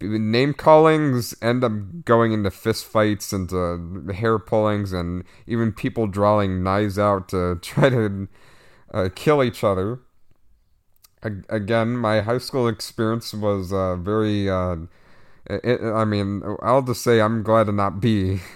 name 0.00 0.54
callings 0.54 1.34
end 1.42 1.62
up 1.62 2.04
going 2.06 2.32
into 2.32 2.50
fist 2.50 2.86
fights, 2.86 3.34
into 3.34 4.10
hair 4.14 4.38
pullings, 4.38 4.94
and 4.94 5.24
even 5.46 5.72
people 5.72 6.06
drawing 6.06 6.62
knives 6.62 6.98
out 6.98 7.28
to 7.28 7.56
try 7.62 7.90
to 7.90 8.28
uh, 8.94 9.08
kill 9.14 9.44
each 9.44 9.62
other. 9.62 10.00
Again, 11.22 11.98
my 11.98 12.22
high 12.22 12.38
school 12.38 12.66
experience 12.66 13.34
was 13.34 13.72
very 14.02 14.48
it, 14.48 15.80
I 15.82 16.04
mean, 16.06 16.42
I'll 16.62 16.80
just 16.80 17.02
say 17.02 17.20
I'm 17.20 17.42
glad 17.42 17.64
to 17.64 17.72
not 17.72 18.00
be. 18.00 18.40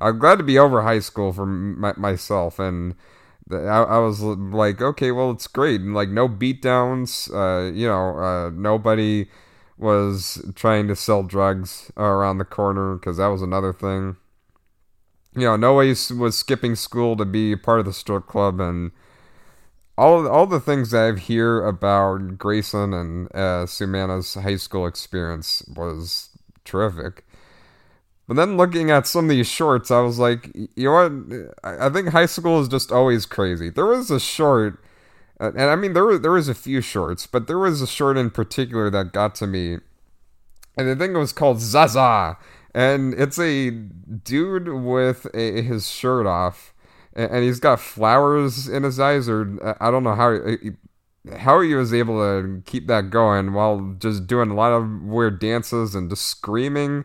I'm 0.00 0.18
glad 0.18 0.38
to 0.38 0.44
be 0.44 0.58
over 0.58 0.82
high 0.82 1.00
school 1.00 1.32
for 1.32 1.46
my, 1.46 1.94
myself, 1.96 2.58
and 2.58 2.94
I, 3.50 3.56
I, 3.56 3.98
was 3.98 4.20
like, 4.20 4.82
okay, 4.82 5.12
well, 5.12 5.30
it's 5.30 5.46
great. 5.46 5.80
And, 5.80 5.94
like, 5.94 6.08
no 6.08 6.28
beatdowns. 6.28 7.30
Uh, 7.32 7.72
you 7.72 7.86
know, 7.86 8.18
uh, 8.18 8.50
nobody 8.50 9.26
was 9.78 10.42
trying 10.54 10.88
to 10.88 10.96
sell 10.96 11.22
drugs 11.22 11.92
around 11.96 12.38
the 12.38 12.44
corner 12.44 12.96
because 12.96 13.18
that 13.18 13.28
was 13.28 13.42
another 13.42 13.72
thing. 13.72 14.16
You 15.34 15.42
know, 15.42 15.56
nobody 15.56 15.94
was 16.14 16.36
skipping 16.36 16.74
school 16.76 17.16
to 17.16 17.24
be 17.24 17.56
part 17.56 17.80
of 17.80 17.86
the 17.86 17.92
strip 17.92 18.26
club, 18.26 18.58
and 18.58 18.90
all 19.98 20.26
all 20.26 20.46
the 20.46 20.60
things 20.60 20.94
I've 20.94 21.18
hear 21.18 21.62
about 21.64 22.38
Grayson 22.38 22.94
and 22.94 23.26
uh, 23.34 23.66
Sumana's 23.66 24.34
high 24.34 24.56
school 24.56 24.86
experience 24.86 25.62
was 25.68 26.30
terrific. 26.64 27.25
But 28.28 28.34
then 28.34 28.56
looking 28.56 28.90
at 28.90 29.06
some 29.06 29.26
of 29.26 29.30
these 29.30 29.46
shorts, 29.46 29.90
I 29.90 30.00
was 30.00 30.18
like, 30.18 30.50
you 30.54 30.90
know 30.90 31.08
what? 31.08 31.54
I 31.62 31.88
think 31.90 32.08
high 32.08 32.26
school 32.26 32.60
is 32.60 32.68
just 32.68 32.90
always 32.90 33.24
crazy. 33.24 33.70
There 33.70 33.86
was 33.86 34.10
a 34.10 34.18
short, 34.18 34.82
uh, 35.38 35.52
and 35.52 35.70
I 35.70 35.76
mean 35.76 35.92
there 35.92 36.04
were 36.04 36.18
there 36.18 36.32
was 36.32 36.48
a 36.48 36.54
few 36.54 36.80
shorts, 36.80 37.26
but 37.26 37.46
there 37.46 37.58
was 37.58 37.82
a 37.82 37.86
short 37.86 38.16
in 38.16 38.30
particular 38.30 38.90
that 38.90 39.12
got 39.12 39.34
to 39.36 39.46
me, 39.46 39.78
and 40.76 40.90
I 40.90 40.94
think 40.96 41.14
it 41.14 41.18
was 41.18 41.32
called 41.32 41.60
Zaza, 41.60 42.36
and 42.74 43.14
it's 43.14 43.38
a 43.38 43.70
dude 43.70 44.68
with 44.68 45.28
a, 45.32 45.62
his 45.62 45.88
shirt 45.88 46.26
off 46.26 46.74
and, 47.16 47.42
he's 47.44 47.60
got 47.60 47.80
flowers 47.80 48.68
in 48.68 48.82
his 48.82 49.00
eyes, 49.00 49.28
or 49.28 49.58
uh, 49.62 49.74
I 49.80 49.90
don't 49.90 50.04
know 50.04 50.14
how 50.14 50.32
he, 50.32 50.72
how 51.38 51.60
he 51.60 51.74
was 51.74 51.92
able 51.92 52.18
to 52.20 52.62
keep 52.66 52.86
that 52.86 53.10
going 53.10 53.52
while 53.54 53.96
just 53.98 54.26
doing 54.26 54.50
a 54.50 54.54
lot 54.54 54.72
of 54.72 55.02
weird 55.02 55.40
dances 55.40 55.94
and 55.94 56.10
just 56.10 56.26
screaming 56.26 57.04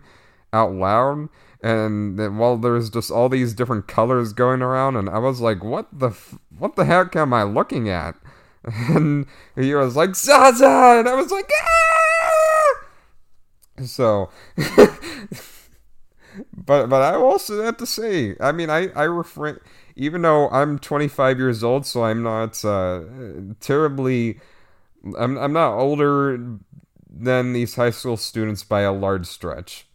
out 0.53 0.73
loud. 0.73 1.29
And 1.63 2.39
while 2.39 2.57
there's 2.57 2.89
just 2.89 3.11
all 3.11 3.29
these 3.29 3.53
different 3.53 3.87
colors 3.87 4.33
going 4.33 4.61
around, 4.61 4.95
and 4.95 5.09
I 5.09 5.19
was 5.19 5.41
like, 5.41 5.63
"What 5.63 5.87
the 5.91 6.09
what 6.57 6.75
the 6.75 6.85
heck 6.85 7.15
am 7.15 7.33
I 7.33 7.43
looking 7.43 7.89
at?" 7.89 8.15
And 8.89 9.25
he 9.55 9.73
was 9.75 9.95
like, 9.95 10.15
"Zaza," 10.15 10.97
and 10.99 11.07
I 11.07 11.15
was 11.15 11.31
like, 11.31 11.49
"Ah!" 11.53 12.87
So. 13.85 14.29
but 16.53 16.87
but 16.87 17.01
I 17.01 17.15
also 17.15 17.63
have 17.63 17.77
to 17.77 17.85
say, 17.85 18.35
I 18.39 18.51
mean, 18.51 18.69
I 18.69 18.89
I 18.89 19.03
refrain. 19.03 19.57
Even 19.95 20.21
though 20.21 20.49
I'm 20.49 20.79
25 20.79 21.37
years 21.37 21.63
old, 21.63 21.85
so 21.85 22.03
I'm 22.03 22.23
not 22.23 22.63
uh, 22.63 23.01
terribly. 23.59 24.39
I'm 25.17 25.37
I'm 25.37 25.53
not 25.53 25.77
older 25.77 26.57
than 27.09 27.53
these 27.53 27.75
high 27.75 27.89
school 27.89 28.17
students 28.17 28.63
by 28.63 28.81
a 28.81 28.93
large 28.93 29.25
stretch. 29.25 29.85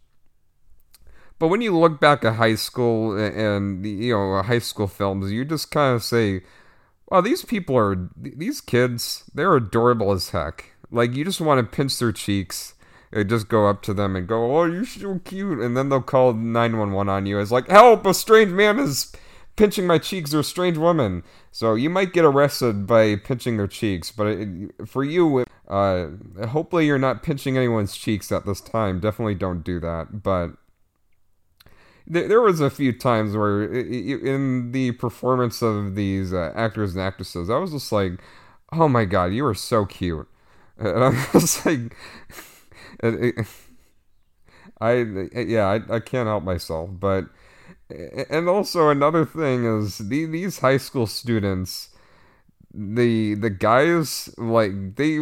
But 1.38 1.48
when 1.48 1.60
you 1.60 1.76
look 1.76 2.00
back 2.00 2.24
at 2.24 2.34
high 2.34 2.54
school 2.54 3.16
and 3.18 3.84
you 3.84 4.14
know 4.14 4.42
high 4.42 4.58
school 4.58 4.86
films, 4.86 5.30
you 5.30 5.44
just 5.44 5.70
kind 5.70 5.94
of 5.94 6.02
say, 6.02 6.42
"Wow, 7.10 7.20
these 7.20 7.44
people 7.44 7.76
are 7.76 8.08
these 8.16 8.60
kids. 8.60 9.24
They're 9.34 9.56
adorable 9.56 10.12
as 10.12 10.30
heck. 10.30 10.72
Like 10.90 11.14
you 11.14 11.24
just 11.24 11.40
want 11.40 11.58
to 11.58 11.76
pinch 11.76 11.98
their 11.98 12.12
cheeks." 12.12 12.74
and 13.12 13.28
just 13.28 13.48
go 13.48 13.66
up 13.66 13.82
to 13.82 13.94
them 13.94 14.16
and 14.16 14.26
go, 14.26 14.58
"Oh, 14.58 14.64
you're 14.64 14.84
so 14.84 15.20
cute," 15.24 15.60
and 15.60 15.76
then 15.76 15.88
they'll 15.88 16.02
call 16.02 16.32
nine 16.32 16.76
one 16.78 16.92
one 16.92 17.08
on 17.08 17.26
you. 17.26 17.38
It's 17.38 17.50
like, 17.50 17.68
"Help! 17.68 18.06
A 18.06 18.14
strange 18.14 18.52
man 18.52 18.78
is 18.78 19.12
pinching 19.56 19.86
my 19.86 19.98
cheeks 19.98 20.34
or 20.34 20.40
a 20.40 20.44
strange 20.44 20.76
woman." 20.76 21.22
So 21.52 21.74
you 21.74 21.88
might 21.88 22.12
get 22.12 22.24
arrested 22.24 22.86
by 22.86 23.16
pinching 23.16 23.56
their 23.56 23.66
cheeks, 23.66 24.10
but 24.10 24.26
it, 24.26 24.48
for 24.86 25.04
you, 25.04 25.44
uh, 25.68 26.08
hopefully 26.48 26.86
you're 26.86 26.98
not 26.98 27.22
pinching 27.22 27.56
anyone's 27.56 27.96
cheeks 27.96 28.30
at 28.32 28.44
this 28.44 28.60
time. 28.60 29.00
Definitely 29.00 29.36
don't 29.36 29.64
do 29.64 29.80
that. 29.80 30.22
But 30.22 30.50
there 32.06 32.40
was 32.40 32.60
a 32.60 32.70
few 32.70 32.92
times 32.92 33.36
where 33.36 33.64
in 33.64 34.72
the 34.72 34.92
performance 34.92 35.62
of 35.62 35.94
these 35.94 36.32
uh, 36.32 36.52
actors 36.54 36.94
and 36.94 37.02
actresses, 37.02 37.50
I 37.50 37.58
was 37.58 37.72
just 37.72 37.90
like, 37.92 38.12
"Oh 38.72 38.88
my 38.88 39.04
god, 39.04 39.32
you 39.32 39.44
are 39.46 39.54
so 39.54 39.84
cute," 39.86 40.28
and 40.78 41.04
I 41.04 41.26
was 41.34 41.66
like, 41.66 41.96
"I 44.80 44.92
yeah, 45.34 45.66
I, 45.66 45.96
I 45.96 46.00
can't 46.00 46.28
help 46.28 46.44
myself." 46.44 46.90
But 46.92 47.26
and 48.30 48.48
also 48.48 48.90
another 48.90 49.24
thing 49.24 49.64
is 49.64 49.98
these 49.98 50.58
high 50.60 50.76
school 50.76 51.06
students, 51.06 51.90
the 52.74 53.34
the 53.34 53.50
guys 53.50 54.30
like 54.38 54.96
they 54.96 55.20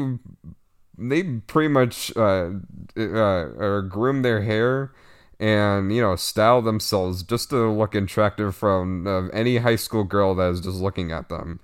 they 0.98 1.22
pretty 1.46 1.68
much 1.68 2.16
uh, 2.16 2.50
uh, 2.96 3.80
groom 3.82 4.22
their 4.22 4.42
hair 4.42 4.92
and 5.40 5.94
you 5.94 6.00
know 6.00 6.16
style 6.16 6.62
themselves 6.62 7.22
just 7.22 7.50
to 7.50 7.70
look 7.70 7.94
attractive 7.94 8.54
from 8.54 9.06
uh, 9.06 9.28
any 9.28 9.58
high 9.58 9.76
school 9.76 10.04
girl 10.04 10.34
that 10.34 10.50
is 10.50 10.60
just 10.60 10.76
looking 10.76 11.12
at 11.12 11.28
them. 11.28 11.60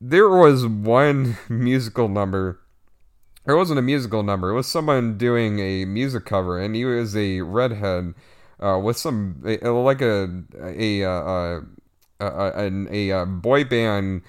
There 0.00 0.28
was 0.28 0.66
one 0.66 1.36
musical 1.48 2.08
number. 2.08 2.60
It 3.46 3.52
wasn't 3.52 3.78
a 3.78 3.82
musical 3.82 4.22
number. 4.22 4.50
It 4.50 4.54
was 4.54 4.66
someone 4.66 5.18
doing 5.18 5.58
a 5.58 5.84
music 5.84 6.24
cover, 6.24 6.58
and 6.58 6.74
he 6.74 6.84
was 6.84 7.14
a 7.14 7.42
redhead 7.42 8.14
uh, 8.58 8.80
with 8.82 8.96
some 8.96 9.40
like 9.42 10.00
a 10.00 10.44
a 10.58 11.02
a, 11.02 11.62
a, 12.20 12.90
a, 12.90 13.10
a 13.10 13.26
boy 13.26 13.64
band 13.64 14.22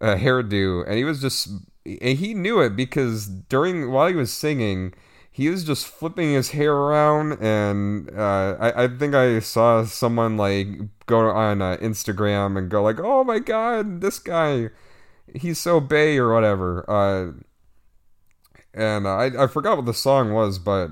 uh, 0.00 0.16
hairdo, 0.16 0.86
and 0.86 0.96
he 0.96 1.04
was 1.04 1.20
just 1.20 1.48
and 1.84 2.18
he 2.18 2.34
knew 2.34 2.60
it 2.60 2.76
because 2.76 3.26
during 3.26 3.90
while 3.90 4.08
he 4.08 4.14
was 4.14 4.32
singing 4.32 4.92
he 5.38 5.48
was 5.48 5.62
just 5.62 5.86
flipping 5.86 6.32
his 6.32 6.50
hair 6.50 6.74
around 6.74 7.40
and 7.40 8.10
uh, 8.10 8.56
I, 8.58 8.84
I 8.84 8.88
think 8.88 9.14
i 9.14 9.38
saw 9.38 9.84
someone 9.84 10.36
like 10.36 10.66
go 11.06 11.30
on 11.30 11.62
uh, 11.62 11.76
instagram 11.76 12.58
and 12.58 12.68
go 12.68 12.82
like 12.82 12.98
oh 12.98 13.22
my 13.22 13.38
god 13.38 14.00
this 14.00 14.18
guy 14.18 14.70
he's 15.32 15.60
so 15.60 15.78
bay 15.78 16.18
or 16.18 16.34
whatever 16.34 16.84
uh, 16.90 17.32
and 18.74 19.06
I, 19.06 19.44
I 19.44 19.46
forgot 19.46 19.76
what 19.76 19.86
the 19.86 19.94
song 19.94 20.32
was 20.32 20.58
but 20.58 20.90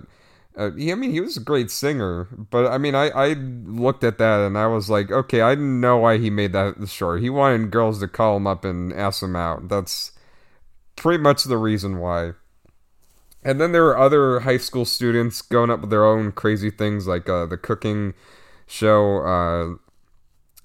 uh, 0.56 0.70
he, 0.70 0.90
I 0.90 0.94
mean, 0.94 1.10
he 1.10 1.20
was 1.20 1.36
a 1.36 1.40
great 1.40 1.70
singer, 1.70 2.26
but 2.50 2.66
I 2.72 2.78
mean, 2.78 2.94
I, 2.94 3.10
I 3.10 3.32
looked 3.34 4.02
at 4.02 4.16
that 4.16 4.40
and 4.40 4.56
I 4.56 4.66
was 4.66 4.88
like, 4.88 5.10
okay, 5.10 5.42
I 5.42 5.54
know 5.54 5.98
why 5.98 6.16
he 6.16 6.30
made 6.30 6.54
that 6.54 6.88
short. 6.88 7.20
He 7.20 7.28
wanted 7.28 7.70
girls 7.70 8.00
to 8.00 8.08
call 8.08 8.38
him 8.38 8.46
up 8.46 8.64
and 8.64 8.90
ask 8.94 9.22
him 9.22 9.36
out. 9.36 9.68
That's 9.68 10.12
pretty 10.96 11.22
much 11.22 11.44
the 11.44 11.58
reason 11.58 11.98
why. 11.98 12.32
And 13.46 13.60
then 13.60 13.70
there 13.70 13.84
were 13.84 13.96
other 13.96 14.40
high 14.40 14.56
school 14.56 14.84
students 14.84 15.40
going 15.40 15.70
up 15.70 15.80
with 15.82 15.90
their 15.90 16.04
own 16.04 16.32
crazy 16.32 16.68
things, 16.68 17.06
like 17.06 17.28
uh, 17.28 17.46
the 17.46 17.56
cooking 17.56 18.12
show. 18.66 19.18
Uh, 19.18 19.76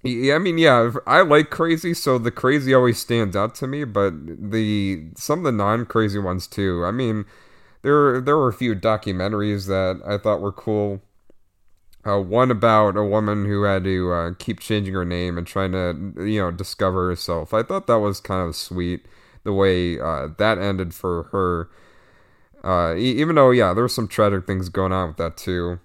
yeah, 0.01 0.33
I 0.33 0.39
mean, 0.39 0.57
yeah, 0.57 0.91
I 1.05 1.21
like 1.21 1.51
crazy, 1.51 1.93
so 1.93 2.17
the 2.17 2.31
crazy 2.31 2.73
always 2.73 2.97
stands 2.97 3.35
out 3.35 3.53
to 3.55 3.67
me. 3.67 3.83
But 3.83 4.13
the 4.51 5.03
some 5.15 5.39
of 5.39 5.45
the 5.45 5.51
non-crazy 5.51 6.17
ones 6.17 6.47
too. 6.47 6.83
I 6.83 6.89
mean, 6.89 7.25
there 7.83 8.19
there 8.19 8.35
were 8.35 8.47
a 8.47 8.53
few 8.53 8.73
documentaries 8.73 9.67
that 9.67 10.01
I 10.03 10.17
thought 10.17 10.41
were 10.41 10.51
cool. 10.51 11.01
Uh, 12.03 12.19
one 12.19 12.49
about 12.49 12.97
a 12.97 13.03
woman 13.05 13.45
who 13.45 13.61
had 13.61 13.83
to 13.83 14.11
uh, 14.11 14.31
keep 14.39 14.59
changing 14.59 14.95
her 14.95 15.05
name 15.05 15.37
and 15.37 15.45
trying 15.45 15.71
to 15.73 16.15
you 16.25 16.41
know 16.41 16.49
discover 16.49 17.09
herself. 17.09 17.53
I 17.53 17.61
thought 17.61 17.85
that 17.85 17.99
was 17.99 18.19
kind 18.19 18.49
of 18.49 18.55
sweet 18.55 19.05
the 19.43 19.53
way 19.53 19.99
uh, 19.99 20.29
that 20.39 20.57
ended 20.57 20.95
for 20.95 21.23
her. 21.31 21.69
Uh, 22.63 22.95
even 22.95 23.35
though, 23.35 23.51
yeah, 23.51 23.73
there 23.73 23.83
were 23.83 23.89
some 23.89 24.07
tragic 24.07 24.45
things 24.45 24.69
going 24.69 24.91
on 24.91 25.09
with 25.09 25.17
that 25.17 25.37
too. 25.37 25.79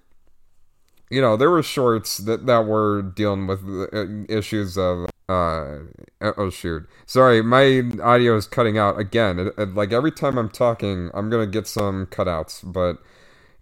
You 1.09 1.21
know, 1.21 1.37
there 1.37 1.49
were 1.49 1.63
shorts 1.63 2.17
that, 2.17 2.45
that 2.47 2.65
were 2.65 3.01
dealing 3.01 3.47
with 3.47 3.63
uh, 3.93 4.25
issues 4.27 4.77
of, 4.77 5.07
uh, 5.29 5.79
oh 6.21 6.49
shoot. 6.49 6.87
Sorry, 7.05 7.41
my 7.41 7.83
audio 8.03 8.35
is 8.35 8.45
cutting 8.45 8.77
out 8.77 8.99
again. 8.99 9.39
It, 9.39 9.53
it, 9.57 9.73
like 9.73 9.91
every 9.93 10.11
time 10.11 10.37
I'm 10.37 10.49
talking, 10.49 11.09
I'm 11.13 11.29
gonna 11.29 11.47
get 11.47 11.65
some 11.65 12.07
cutouts, 12.07 12.61
but 12.71 12.97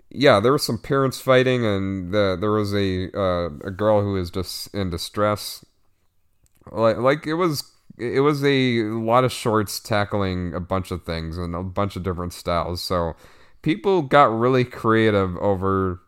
yeah, 0.10 0.39
there 0.39 0.51
were 0.51 0.57
some 0.57 0.77
parents 0.77 1.19
fighting, 1.19 1.65
and 1.65 2.13
the, 2.13 2.38
there 2.39 2.51
was 2.51 2.74
a 2.74 3.15
uh, 3.17 3.50
a 3.67 3.72
girl 3.72 4.01
who 4.01 4.13
was 4.13 4.31
just 4.31 4.74
in 4.74 4.89
distress. 4.89 5.63
Like, 6.72 6.98
like 6.98 7.27
it 7.27 7.36
was 7.36 7.75
it 7.98 8.22
was 8.22 8.44
a 8.44 8.84
lot 8.84 9.24
of 9.24 9.32
shorts 9.32 9.80
tackling 9.80 10.54
a 10.54 10.60
bunch 10.60 10.92
of 10.92 11.04
things 11.04 11.38
and 11.38 11.56
a 11.56 11.64
bunch 11.64 11.96
of 11.96 12.04
different 12.04 12.34
styles. 12.34 12.82
So 12.82 13.16
people 13.62 14.02
got 14.02 14.38
really 14.38 14.66
creative 14.66 15.38
over 15.38 16.02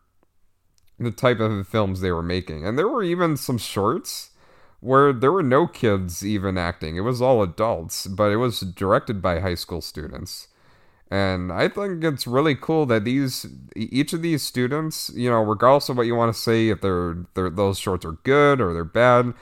the 0.98 1.10
type 1.10 1.40
of 1.40 1.66
films 1.66 2.00
they 2.00 2.12
were 2.12 2.22
making. 2.22 2.66
And 2.66 2.78
there 2.78 2.88
were 2.88 3.02
even 3.02 3.36
some 3.36 3.58
shorts 3.58 4.30
where 4.80 5.12
there 5.12 5.32
were 5.32 5.42
no 5.42 5.66
kids 5.66 6.24
even 6.24 6.58
acting. 6.58 6.96
It 6.96 7.00
was 7.00 7.22
all 7.22 7.42
adults, 7.42 8.06
but 8.06 8.30
it 8.30 8.36
was 8.36 8.60
directed 8.60 9.20
by 9.22 9.40
high 9.40 9.54
school 9.54 9.80
students. 9.80 10.48
And 11.10 11.50
I 11.50 11.68
think 11.68 12.04
it's 12.04 12.26
really 12.26 12.54
cool 12.54 12.84
that 12.86 13.04
these 13.04 13.46
each 13.74 14.12
of 14.12 14.20
these 14.20 14.42
students, 14.42 15.10
you 15.14 15.30
know, 15.30 15.40
regardless 15.40 15.88
of 15.88 15.96
what 15.96 16.06
you 16.06 16.14
want 16.14 16.34
to 16.34 16.40
say 16.40 16.68
if 16.68 16.82
they're, 16.82 17.24
they're 17.34 17.48
those 17.48 17.78
shorts 17.78 18.04
are 18.04 18.18
good 18.24 18.60
or 18.60 18.74
they're 18.74 18.84
bad, 18.84 19.32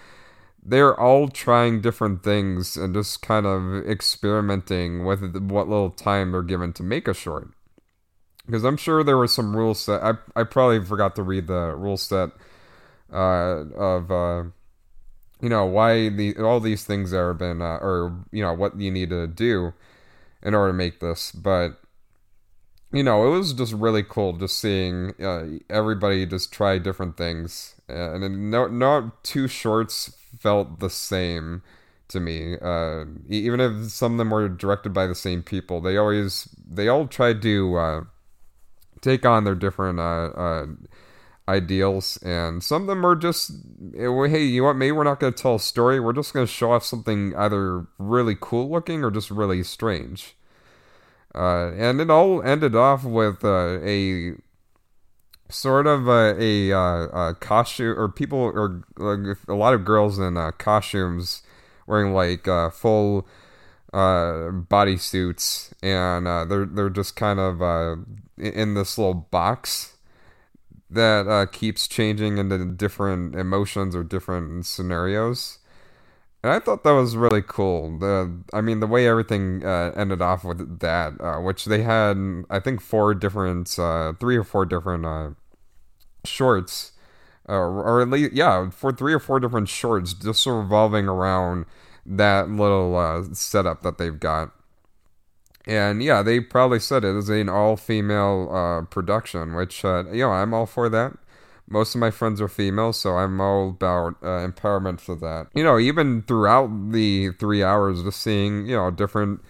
they're 0.68 0.99
all 0.99 1.28
trying 1.28 1.80
different 1.80 2.25
things 2.25 2.76
and 2.76 2.92
just 2.92 3.23
kind 3.23 3.46
of 3.46 3.88
experimenting 3.88 5.04
with 5.04 5.37
what 5.49 5.68
little 5.68 5.90
time 5.90 6.32
they're 6.32 6.42
given 6.42 6.73
to 6.73 6.82
make 6.82 7.06
a 7.06 7.14
short. 7.14 7.50
Because 8.44 8.64
I'm 8.64 8.76
sure 8.76 9.04
there 9.04 9.16
was 9.16 9.32
some 9.32 9.56
rules 9.56 9.80
set. 9.80 10.02
I 10.02 10.14
I 10.35 10.44
probably 10.44 10.85
forgot 10.85 11.14
to 11.16 11.23
read 11.23 11.46
the 11.46 11.75
rule 11.76 11.96
set 11.96 12.30
uh, 13.12 13.64
of 13.76 14.11
uh, 14.11 14.44
you 15.40 15.49
know 15.49 15.64
why 15.64 16.08
the 16.08 16.37
all 16.38 16.61
these 16.61 16.85
things 16.85 17.12
have 17.12 17.38
been 17.38 17.62
uh, 17.62 17.78
or 17.80 18.25
you 18.32 18.42
know 18.42 18.52
what 18.52 18.78
you 18.80 18.90
need 18.90 19.11
to 19.11 19.26
do 19.26 19.73
in 20.42 20.54
order 20.54 20.70
to 20.73 20.76
make 20.76 21.00
this, 21.00 21.32
but 21.32 21.80
you 22.92 23.02
know, 23.02 23.26
it 23.26 23.30
was 23.37 23.52
just 23.52 23.73
really 23.73 24.02
cool 24.02 24.32
just 24.35 24.58
seeing 24.58 25.12
uh, 25.20 25.58
everybody 25.68 26.25
just 26.25 26.52
try 26.52 26.78
different 26.78 27.16
things, 27.16 27.75
and 27.88 28.50
no, 28.50 28.68
not 28.68 29.25
two 29.25 29.49
shorts 29.49 30.15
felt 30.38 30.80
the 30.80 30.90
same 30.90 31.62
to 32.09 32.21
me. 32.21 32.56
Uh, 32.61 33.04
even 33.28 33.61
if 33.61 33.90
some 33.90 34.12
of 34.12 34.18
them 34.18 34.30
were 34.30 34.49
directed 34.49 34.92
by 34.92 35.06
the 35.06 35.14
same 35.14 35.42
people, 35.42 35.80
they 35.80 35.97
always 35.97 36.49
they 36.68 36.88
all 36.88 37.06
tried 37.06 37.42
to 37.42 37.76
uh, 37.76 38.00
take 39.00 39.25
on 39.26 39.45
their 39.45 39.54
different 39.54 39.99
uh, 39.99 40.28
uh 40.37 40.66
ideals, 41.49 42.16
and 42.18 42.62
some 42.62 42.83
of 42.83 42.88
them 42.88 43.02
were 43.02 43.16
just, 43.16 43.52
hey, 43.95 44.42
you 44.45 44.61
know 44.61 44.66
what? 44.66 44.76
Maybe 44.76 44.92
we're 44.92 45.04
not 45.04 45.21
going 45.21 45.33
to 45.33 45.40
tell 45.40 45.54
a 45.54 45.61
story. 45.61 46.00
We're 46.00 46.12
just 46.12 46.33
going 46.35 46.47
to 46.47 46.52
show 46.52 46.73
off 46.73 46.85
something 46.85 47.37
either 47.37 47.87
really 47.99 48.37
cool 48.40 48.68
looking 48.68 49.04
or 49.04 49.11
just 49.11 49.30
really 49.30 49.62
strange. 49.62 50.35
Uh, 51.35 51.73
and 51.73 52.00
it 52.00 52.11
all 52.11 52.42
ended 52.42 52.75
off 52.75 53.04
with 53.04 53.45
uh, 53.45 53.78
a 53.83 54.33
sort 55.49 55.87
of 55.87 56.09
a, 56.09 56.37
a, 56.38 56.73
uh, 56.73 57.29
a 57.29 57.35
costume 57.35 57.99
or 57.99 58.09
people 58.09 58.38
or 58.38 58.83
like, 58.97 59.38
a 59.49 59.55
lot 59.55 59.75
of 59.75 59.85
girls 59.85 60.19
in 60.19 60.37
uh, 60.37 60.50
costumes 60.53 61.43
wearing 61.87 62.12
like 62.12 62.49
uh, 62.49 62.71
full 62.71 63.26
uh, 63.93 64.50
body 64.50 64.97
suits 64.97 65.73
and 65.83 66.26
uh, 66.26 66.45
they're 66.45 66.67
they're 66.67 66.91
just 66.91 67.17
kind 67.17 67.38
of 67.38 67.62
uh, 67.62 67.97
in 68.37 68.75
this 68.75 68.99
little 68.99 69.15
box 69.15 69.97
that 70.91 71.49
keeps 71.53 71.88
changing 71.88 72.38
into 72.38 72.65
different 72.65 73.35
emotions 73.35 73.97
or 73.97 74.05
different 74.05 74.65
scenarios. 74.67 75.59
And 76.47 76.55
I 76.55 76.61
thought 76.61 76.85
that 76.85 76.93
was 76.93 77.17
really 77.17 77.43
cool. 77.43 77.99
The 77.99 78.33
I 78.53 78.61
mean 78.61 78.79
the 78.79 78.87
way 78.87 79.09
everything 79.09 79.67
uh, 79.67 79.91
ended 79.97 80.23
off 80.23 80.45
with 80.45 80.79
that, 80.79 81.21
uh, 81.21 81.41
which 81.41 81.65
they 81.65 81.83
had 81.83 82.45
I 82.49 82.61
think 82.61 82.81
four 82.81 83.15
different, 83.15 83.76
uh, 83.76 84.12
three 84.21 84.37
or 84.37 84.45
four 84.45 84.65
different 84.65 85.05
uh, 85.05 85.31
shorts 86.25 86.93
uh, 87.49 87.53
or 87.53 88.00
at 88.00 88.11
least 88.11 88.33
yeah, 88.33 88.71
for 88.71 88.93
three 88.93 89.12
or 89.12 89.19
four 89.19 89.41
different 89.41 89.69
shorts, 89.69 90.15
just 90.15 90.47
revolving 90.47 91.09
around 91.09 91.67
that 92.07 92.49
little 92.49 92.97
uh, 92.97 93.25
setup 93.33 93.83
that 93.83 93.99
they've 93.99 94.21
got. 94.21 94.53
And 95.67 96.00
yeah, 96.00 96.23
they 96.23 96.38
probably 96.38 96.79
said 96.79 97.03
it 97.03 97.17
is 97.17 97.29
an 97.29 97.49
all-female 97.49 98.50
uh, 98.53 98.83
production, 98.83 99.57
which 99.57 99.83
you 99.83 100.05
know 100.12 100.31
I'm 100.31 100.55
all 100.55 100.67
for 100.67 100.88
that. 100.91 101.19
Most 101.68 101.94
of 101.94 102.00
my 102.00 102.11
friends 102.11 102.40
are 102.40 102.49
female, 102.49 102.92
so 102.92 103.16
I'm 103.16 103.40
all 103.40 103.70
about 103.70 104.14
uh, 104.23 104.46
empowerment 104.46 105.00
for 105.00 105.16
that. 105.16 105.49
You 105.54 105.64
know, 105.64 105.78
even 105.78 106.23
throughout 106.23 106.92
the 106.92 107.30
three 107.32 107.62
hours, 107.62 108.02
just 108.02 108.23
seeing 108.23 108.66
you 108.66 108.76
know 108.76 108.90
different 108.90 109.40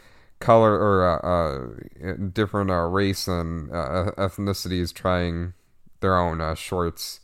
color 0.40 0.75
or 0.75 1.04
uh, 1.08 2.08
uh, 2.08 2.14
different 2.32 2.70
uh, 2.70 2.82
race 2.82 3.26
and 3.26 3.70
uh, 3.70 4.12
ethnicities 4.18 4.92
trying 4.92 5.54
their 6.00 6.16
own 6.16 6.40
uh, 6.40 6.54
shorts. 6.54 7.20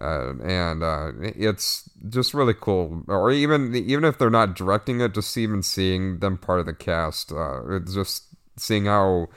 And 0.00 0.82
it's 1.22 1.90
just 2.08 2.32
really 2.32 2.54
cool. 2.58 3.04
Or 3.06 3.30
even 3.30 3.74
even 3.74 4.04
if 4.04 4.16
they're 4.16 4.30
not 4.30 4.56
directing 4.56 5.00
it, 5.00 5.14
just 5.14 5.36
even 5.36 5.62
seeing 5.62 6.20
them 6.20 6.38
part 6.38 6.60
of 6.60 6.66
the 6.66 6.72
cast, 6.72 7.32
it's 7.68 7.94
just 7.94 8.24
seeing 8.56 8.86
how 8.86 9.28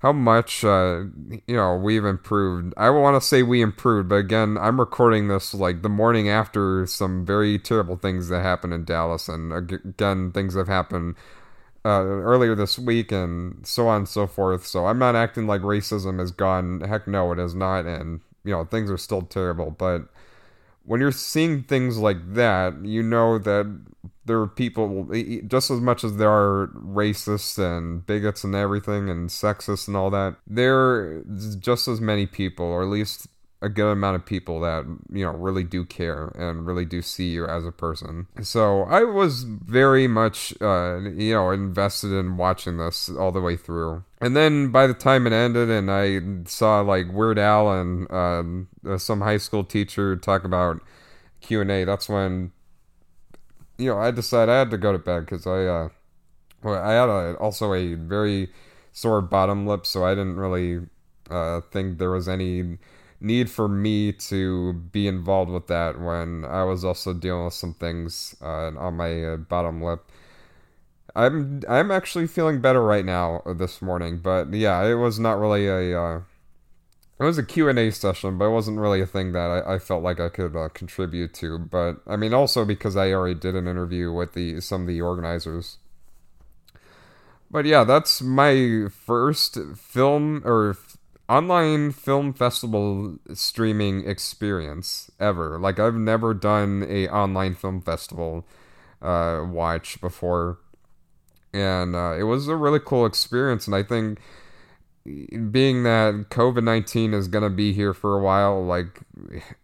how 0.00 0.12
much 0.12 0.64
uh, 0.64 1.04
you 1.46 1.56
know 1.56 1.76
we've 1.76 2.04
improved. 2.04 2.74
I 2.76 2.90
want 2.90 3.20
to 3.20 3.26
say 3.26 3.42
we 3.42 3.62
improved, 3.62 4.08
but 4.08 4.16
again, 4.16 4.58
I'm 4.58 4.78
recording 4.78 5.28
this 5.28 5.54
like 5.54 5.82
the 5.82 5.88
morning 5.88 6.28
after 6.28 6.86
some 6.86 7.24
very 7.24 7.58
terrible 7.58 7.96
things 7.96 8.28
that 8.28 8.42
happened 8.42 8.74
in 8.74 8.84
Dallas, 8.84 9.28
and 9.28 9.52
again, 9.52 10.32
things 10.32 10.54
have 10.54 10.68
happened 10.68 11.16
uh, 11.84 12.02
earlier 12.02 12.54
this 12.54 12.78
week, 12.78 13.10
and 13.10 13.66
so 13.66 13.88
on 13.88 13.98
and 13.98 14.08
so 14.08 14.26
forth. 14.26 14.66
So 14.66 14.86
I'm 14.86 14.98
not 14.98 15.16
acting 15.16 15.46
like 15.46 15.62
racism 15.62 16.20
is 16.20 16.30
gone. 16.30 16.80
Heck, 16.80 17.06
no, 17.08 17.32
it 17.32 17.38
is 17.38 17.54
not, 17.54 17.86
and 17.86 18.20
you 18.44 18.52
know 18.52 18.64
things 18.64 18.90
are 18.90 18.98
still 18.98 19.22
terrible. 19.22 19.70
But 19.70 20.08
when 20.84 21.00
you're 21.00 21.12
seeing 21.12 21.62
things 21.62 21.98
like 21.98 22.34
that, 22.34 22.84
you 22.84 23.02
know 23.02 23.38
that 23.38 23.66
there 24.26 24.40
are 24.40 24.46
people 24.46 25.08
just 25.46 25.70
as 25.70 25.80
much 25.80 26.04
as 26.04 26.16
there 26.16 26.30
are 26.30 26.68
racists 26.76 27.58
and 27.58 28.06
bigots 28.06 28.44
and 28.44 28.54
everything 28.54 29.08
and 29.08 29.30
sexists 29.30 29.88
and 29.88 29.96
all 29.96 30.10
that 30.10 30.36
there 30.46 30.76
are 30.76 31.24
just 31.58 31.88
as 31.88 32.00
many 32.00 32.26
people 32.26 32.66
or 32.66 32.82
at 32.82 32.88
least 32.88 33.28
a 33.62 33.68
good 33.68 33.90
amount 33.90 34.16
of 34.16 34.26
people 34.26 34.60
that 34.60 34.84
you 35.10 35.24
know 35.24 35.32
really 35.32 35.64
do 35.64 35.84
care 35.84 36.28
and 36.36 36.66
really 36.66 36.84
do 36.84 37.00
see 37.00 37.30
you 37.30 37.46
as 37.46 37.64
a 37.64 37.72
person. 37.72 38.26
So 38.42 38.82
i 38.82 39.02
was 39.02 39.44
very 39.44 40.06
much 40.06 40.54
uh, 40.60 40.98
you 40.98 41.34
know 41.34 41.50
invested 41.50 42.12
in 42.12 42.36
watching 42.36 42.78
this 42.78 43.08
all 43.08 43.32
the 43.32 43.40
way 43.40 43.56
through. 43.56 44.04
And 44.20 44.36
then 44.36 44.70
by 44.70 44.86
the 44.86 44.94
time 44.94 45.26
it 45.26 45.32
ended 45.32 45.70
and 45.70 45.90
i 45.90 46.20
saw 46.48 46.80
like 46.80 47.12
weird 47.12 47.38
al 47.38 47.70
and 47.72 48.10
um, 48.10 48.68
some 48.98 49.20
high 49.20 49.38
school 49.38 49.64
teacher 49.64 50.16
talk 50.16 50.44
about 50.44 50.80
q&a 51.40 51.84
that's 51.84 52.08
when 52.08 52.50
you 53.78 53.90
know, 53.90 53.98
I 53.98 54.10
decided 54.10 54.52
I 54.52 54.58
had 54.58 54.70
to 54.70 54.78
go 54.78 54.92
to 54.92 54.98
bed 54.98 55.20
because 55.20 55.46
I, 55.46 55.66
uh, 55.66 55.88
well, 56.62 56.82
I 56.82 56.92
had 56.92 57.08
a, 57.08 57.36
also 57.36 57.74
a 57.74 57.94
very 57.94 58.50
sore 58.92 59.20
bottom 59.20 59.66
lip, 59.66 59.86
so 59.86 60.04
I 60.04 60.14
didn't 60.14 60.36
really 60.36 60.86
uh, 61.30 61.60
think 61.70 61.98
there 61.98 62.10
was 62.10 62.28
any 62.28 62.78
need 63.20 63.50
for 63.50 63.68
me 63.68 64.12
to 64.12 64.72
be 64.72 65.06
involved 65.06 65.50
with 65.50 65.66
that 65.68 66.00
when 66.00 66.44
I 66.44 66.64
was 66.64 66.84
also 66.84 67.12
dealing 67.14 67.44
with 67.46 67.54
some 67.54 67.74
things 67.74 68.36
uh, 68.42 68.72
on 68.76 68.94
my 68.96 69.24
uh, 69.24 69.36
bottom 69.36 69.82
lip. 69.82 70.10
I'm 71.14 71.62
I'm 71.68 71.90
actually 71.90 72.26
feeling 72.26 72.60
better 72.60 72.82
right 72.82 73.04
now 73.04 73.42
uh, 73.46 73.54
this 73.54 73.80
morning, 73.80 74.18
but 74.18 74.52
yeah, 74.52 74.84
it 74.84 74.94
was 74.94 75.18
not 75.18 75.38
really 75.38 75.66
a 75.66 75.98
uh, 75.98 76.20
it 77.18 77.24
was 77.24 77.38
a 77.38 77.42
Q&A 77.42 77.90
session, 77.90 78.36
but 78.36 78.46
it 78.46 78.50
wasn't 78.50 78.78
really 78.78 79.00
a 79.00 79.06
thing 79.06 79.32
that 79.32 79.64
I, 79.66 79.74
I 79.74 79.78
felt 79.78 80.02
like 80.02 80.20
I 80.20 80.28
could 80.28 80.54
uh, 80.54 80.68
contribute 80.68 81.32
to. 81.34 81.58
But 81.58 82.02
I 82.06 82.16
mean, 82.16 82.34
also 82.34 82.64
because 82.64 82.94
I 82.96 83.12
already 83.12 83.38
did 83.38 83.54
an 83.54 83.66
interview 83.66 84.12
with 84.12 84.34
the 84.34 84.60
some 84.60 84.82
of 84.82 84.86
the 84.86 85.00
organizers. 85.00 85.78
But 87.50 87.64
yeah, 87.64 87.84
that's 87.84 88.20
my 88.20 88.88
first 88.90 89.56
film 89.76 90.42
or 90.44 90.70
f- 90.70 90.98
online 91.26 91.92
film 91.92 92.34
festival 92.34 93.18
streaming 93.32 94.06
experience 94.06 95.10
ever. 95.18 95.58
Like 95.58 95.78
I've 95.78 95.94
never 95.94 96.34
done 96.34 96.84
a 96.86 97.08
online 97.08 97.54
film 97.54 97.80
festival 97.80 98.46
uh, 99.00 99.42
watch 99.48 100.02
before, 100.02 100.58
and 101.54 101.96
uh, 101.96 102.14
it 102.18 102.24
was 102.24 102.46
a 102.46 102.56
really 102.56 102.80
cool 102.84 103.06
experience. 103.06 103.66
And 103.66 103.74
I 103.74 103.82
think 103.82 104.18
being 105.50 105.82
that 105.84 106.26
COVID 106.30 106.64
nineteen 106.64 107.14
is 107.14 107.28
gonna 107.28 107.50
be 107.50 107.72
here 107.72 107.94
for 107.94 108.18
a 108.18 108.22
while, 108.22 108.64
like 108.64 109.00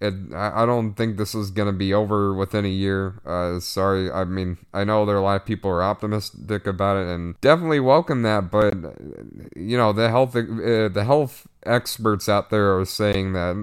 it, 0.00 0.14
I 0.34 0.64
don't 0.66 0.94
think 0.94 1.16
this 1.16 1.34
is 1.34 1.50
gonna 1.50 1.72
be 1.72 1.92
over 1.92 2.34
within 2.34 2.64
a 2.64 2.68
year. 2.68 3.20
Uh, 3.26 3.60
sorry, 3.60 4.10
I 4.10 4.24
mean 4.24 4.58
I 4.72 4.84
know 4.84 5.04
there 5.04 5.16
are 5.16 5.20
a 5.20 5.22
lot 5.22 5.40
of 5.40 5.46
people 5.46 5.70
who 5.70 5.76
are 5.76 5.82
optimistic 5.82 6.66
about 6.66 6.96
it, 6.96 7.08
and 7.08 7.40
definitely 7.40 7.80
welcome 7.80 8.22
that. 8.22 8.50
But 8.50 8.74
you 9.56 9.76
know 9.76 9.92
the 9.92 10.08
health 10.08 10.36
uh, 10.36 10.88
the 10.88 11.04
health 11.06 11.46
experts 11.64 12.28
out 12.28 12.50
there 12.50 12.78
are 12.78 12.84
saying 12.84 13.32
that 13.32 13.56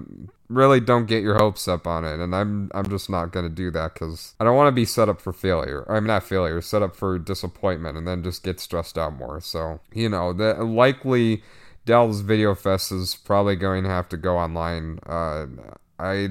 really 0.50 0.80
don't 0.80 1.06
get 1.06 1.22
your 1.22 1.38
hopes 1.38 1.68
up 1.68 1.86
on 1.86 2.04
it 2.04 2.20
and 2.20 2.36
i'm 2.36 2.72
i'm 2.74 2.90
just 2.90 3.10
not 3.10 3.32
going 3.32 3.48
to 3.48 3.54
do 3.54 3.70
that 3.70 3.94
because 3.94 4.34
i 4.40 4.44
don't 4.44 4.56
want 4.56 4.68
to 4.68 4.72
be 4.72 4.86
set 4.86 5.08
up 5.08 5.22
for 5.22 5.32
failure 5.32 5.86
i'm 5.90 6.06
not 6.08 6.24
failure 6.24 6.60
set 6.60 6.82
up 6.82 6.96
for 6.96 7.20
disappointment 7.20 7.96
and 7.96 8.08
then 8.08 8.24
just 8.24 8.44
get 8.44 8.60
stressed 8.60 8.98
out 8.98 9.14
more 9.16 9.40
so 9.40 9.80
you 9.94 10.10
know 10.10 10.34
the 10.34 10.54
likely 10.64 11.44
Dallas 11.86 12.20
Video 12.20 12.56
Fest 12.56 12.92
is 12.92 13.16
probably 13.16 13.56
going 13.56 13.84
to 13.84 13.90
have 13.90 14.10
to 14.10 14.18
go 14.18 14.38
online. 14.38 15.00
Uh, 15.06 15.48
I 16.00 16.30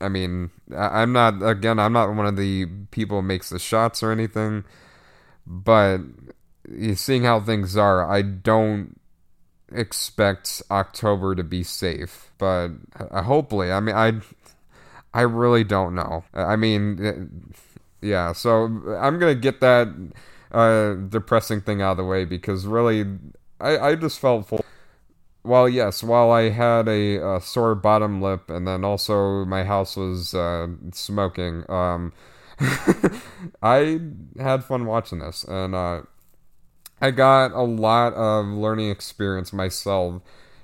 I 0.00 0.08
mean 0.08 0.50
I'm 0.74 1.12
not 1.12 1.42
again 1.42 1.78
I'm 1.78 1.92
not 1.92 2.14
one 2.14 2.26
of 2.26 2.36
the 2.36 2.66
people 2.90 3.20
who 3.20 3.26
makes 3.26 3.50
the 3.50 3.58
shots 3.58 4.02
or 4.02 4.12
anything, 4.12 4.64
but 5.46 5.98
seeing 6.94 7.24
how 7.24 7.40
things 7.40 7.76
are, 7.76 8.10
I 8.10 8.22
don't 8.22 8.98
expect 9.72 10.62
October 10.70 11.34
to 11.34 11.44
be 11.44 11.62
safe. 11.62 12.30
But 12.38 12.70
uh, 12.98 13.22
hopefully, 13.22 13.70
I 13.72 13.80
mean 13.80 13.94
I 13.94 14.20
I 15.12 15.22
really 15.22 15.64
don't 15.64 15.94
know. 15.94 16.24
I 16.32 16.56
mean, 16.56 17.52
yeah. 18.00 18.32
So 18.32 18.64
I'm 18.64 19.18
gonna 19.18 19.34
get 19.34 19.60
that 19.60 19.88
uh, 20.52 20.94
depressing 20.94 21.60
thing 21.60 21.82
out 21.82 21.92
of 21.92 21.96
the 21.98 22.04
way 22.04 22.24
because 22.24 22.66
really, 22.66 23.04
I 23.60 23.78
I 23.78 23.94
just 23.96 24.18
felt 24.18 24.48
full 24.48 24.64
well, 25.42 25.68
yes, 25.68 26.02
while 26.02 26.30
I 26.30 26.50
had 26.50 26.88
a, 26.88 27.36
a, 27.36 27.40
sore 27.40 27.74
bottom 27.74 28.20
lip 28.20 28.50
and 28.50 28.66
then 28.66 28.84
also 28.84 29.44
my 29.44 29.64
house 29.64 29.96
was 29.96 30.34
uh, 30.34 30.68
smoking, 30.92 31.64
um, 31.70 32.12
I 33.62 34.00
had 34.38 34.64
fun 34.64 34.86
watching 34.86 35.20
this. 35.20 35.44
And 35.44 35.74
uh, 35.74 36.02
I 37.00 37.10
got 37.10 37.52
a 37.52 37.62
lot 37.62 38.12
of 38.14 38.46
learning 38.46 38.90
experience 38.90 39.52
myself 39.52 40.22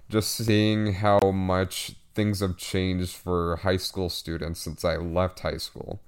just 0.08 0.32
seeing 0.32 0.94
how 0.94 1.18
much 1.32 1.96
things 2.14 2.40
have 2.40 2.56
changed 2.56 3.14
for 3.16 3.56
high 3.56 3.76
school 3.76 4.08
students 4.08 4.60
since 4.60 4.84
I 4.84 4.96
left 4.96 5.40
high 5.40 5.56
school. 5.56 6.00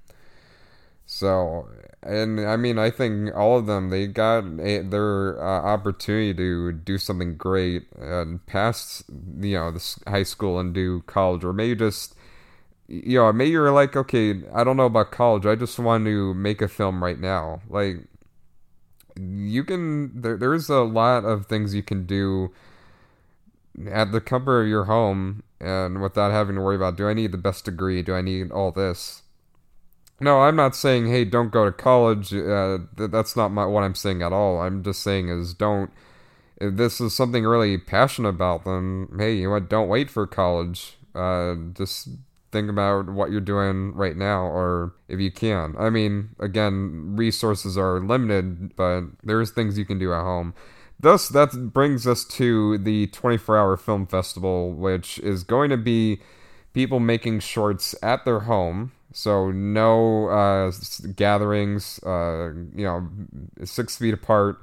So, 1.11 1.67
and 2.03 2.39
I 2.39 2.57
mean, 2.57 2.79
I 2.79 2.91
think 2.91 3.35
all 3.35 3.59
of 3.59 3.65
them 3.65 3.89
they 3.89 4.07
got 4.07 4.45
a, 4.61 4.81
their 4.83 5.43
uh, 5.43 5.63
opportunity 5.63 6.35
to 6.35 6.73
do 6.73 6.99
something 6.99 7.39
great 7.39 7.87
and 7.99 8.45
pass, 8.45 9.03
you 9.41 9.55
know, 9.59 9.71
the 9.71 9.97
high 10.07 10.23
school 10.23 10.59
and 10.61 10.75
do 10.75 11.01
college, 11.07 11.45
or 11.45 11.55
maybe 11.55 11.75
just, 11.77 12.15
you 12.89 13.19
know, 13.19 13.33
maybe 13.33 13.53
you're 13.53 13.73
like, 13.73 13.97
okay, 13.97 14.43
I 14.53 14.65
don't 14.65 14.77
know 14.77 14.85
about 14.85 15.11
college. 15.11 15.47
I 15.47 15.55
just 15.55 15.79
want 15.79 16.05
to 16.05 16.35
make 16.35 16.61
a 16.61 16.69
film 16.69 17.03
right 17.03 17.19
now. 17.19 17.63
Like, 17.71 18.05
you 19.19 19.65
can. 19.65 20.21
There, 20.21 20.37
there's 20.37 20.69
a 20.69 20.81
lot 20.81 21.25
of 21.25 21.47
things 21.47 21.75
you 21.75 21.83
can 21.83 22.05
do 22.05 22.53
at 23.91 24.13
the 24.13 24.21
comfort 24.21 24.63
of 24.63 24.69
your 24.69 24.85
home 24.85 25.43
and 25.61 26.03
without 26.03 26.33
having 26.33 26.57
to 26.57 26.63
worry 26.63 26.77
about 26.77 26.97
do 26.97 27.09
I 27.09 27.15
need 27.15 27.33
the 27.33 27.39
best 27.39 27.65
degree? 27.65 28.03
Do 28.03 28.15
I 28.15 28.21
need 28.21 28.53
all 28.53 28.73
this? 28.73 29.23
No, 30.21 30.41
I'm 30.41 30.57
not 30.57 30.75
saying, 30.75 31.07
hey, 31.07 31.25
don't 31.25 31.53
go 31.53 31.65
to 31.65 31.73
college. 31.73 32.35
Uh, 32.35 32.79
th- 32.97 33.11
that's 33.11 33.37
not 33.37 33.51
my, 33.53 33.65
what 33.67 33.85
I'm 33.85 33.95
saying 33.95 34.23
at 34.23 34.33
all. 34.33 34.61
I'm 34.61 34.83
just 34.83 35.03
saying 35.03 35.29
is 35.29 35.55
don't. 35.55 35.91
If 36.61 36.75
this 36.75 37.01
is 37.01 37.15
something 37.15 37.45
really 37.45 37.79
passionate 37.79 38.31
about, 38.31 38.65
then 38.65 39.09
hey, 39.17 39.35
you 39.35 39.45
know 39.45 39.51
what? 39.51 39.69
Don't 39.69 39.89
wait 39.89 40.11
for 40.11 40.27
college. 40.27 40.99
Uh, 41.15 41.55
just 41.73 42.09
think 42.51 42.69
about 42.69 43.09
what 43.11 43.31
you're 43.31 43.41
doing 43.41 43.95
right 43.95 44.17
now, 44.17 44.43
or 44.43 44.95
if 45.07 45.21
you 45.21 45.31
can. 45.31 45.77
I 45.79 45.91
mean, 45.91 46.31
again, 46.41 47.15
resources 47.17 47.79
are 47.79 48.01
limited, 48.01 48.75
but 48.75 49.03
there's 49.23 49.51
things 49.51 49.79
you 49.79 49.85
can 49.85 50.01
do 50.01 50.13
at 50.13 50.23
home. 50.23 50.53
Thus, 50.99 51.29
that 51.29 51.73
brings 51.73 52.09
us 52.09 52.25
to 52.25 52.79
the 52.79 53.07
24 53.09 53.57
hour 53.57 53.77
film 53.77 54.07
festival, 54.07 54.73
which 54.73 55.21
is 55.21 55.45
going 55.45 55.71
to 55.71 55.77
be 55.77 56.21
people 56.73 56.99
making 56.99 57.39
shorts 57.41 57.95
at 58.03 58.25
their 58.25 58.41
home 58.41 58.91
so 59.19 59.51
no 59.51 60.29
uh, 60.29 60.71
gatherings, 61.17 61.99
uh, 62.05 62.53
you 62.73 62.85
know, 62.85 63.09
six 63.65 63.97
feet 63.97 64.15
apart. 64.15 64.63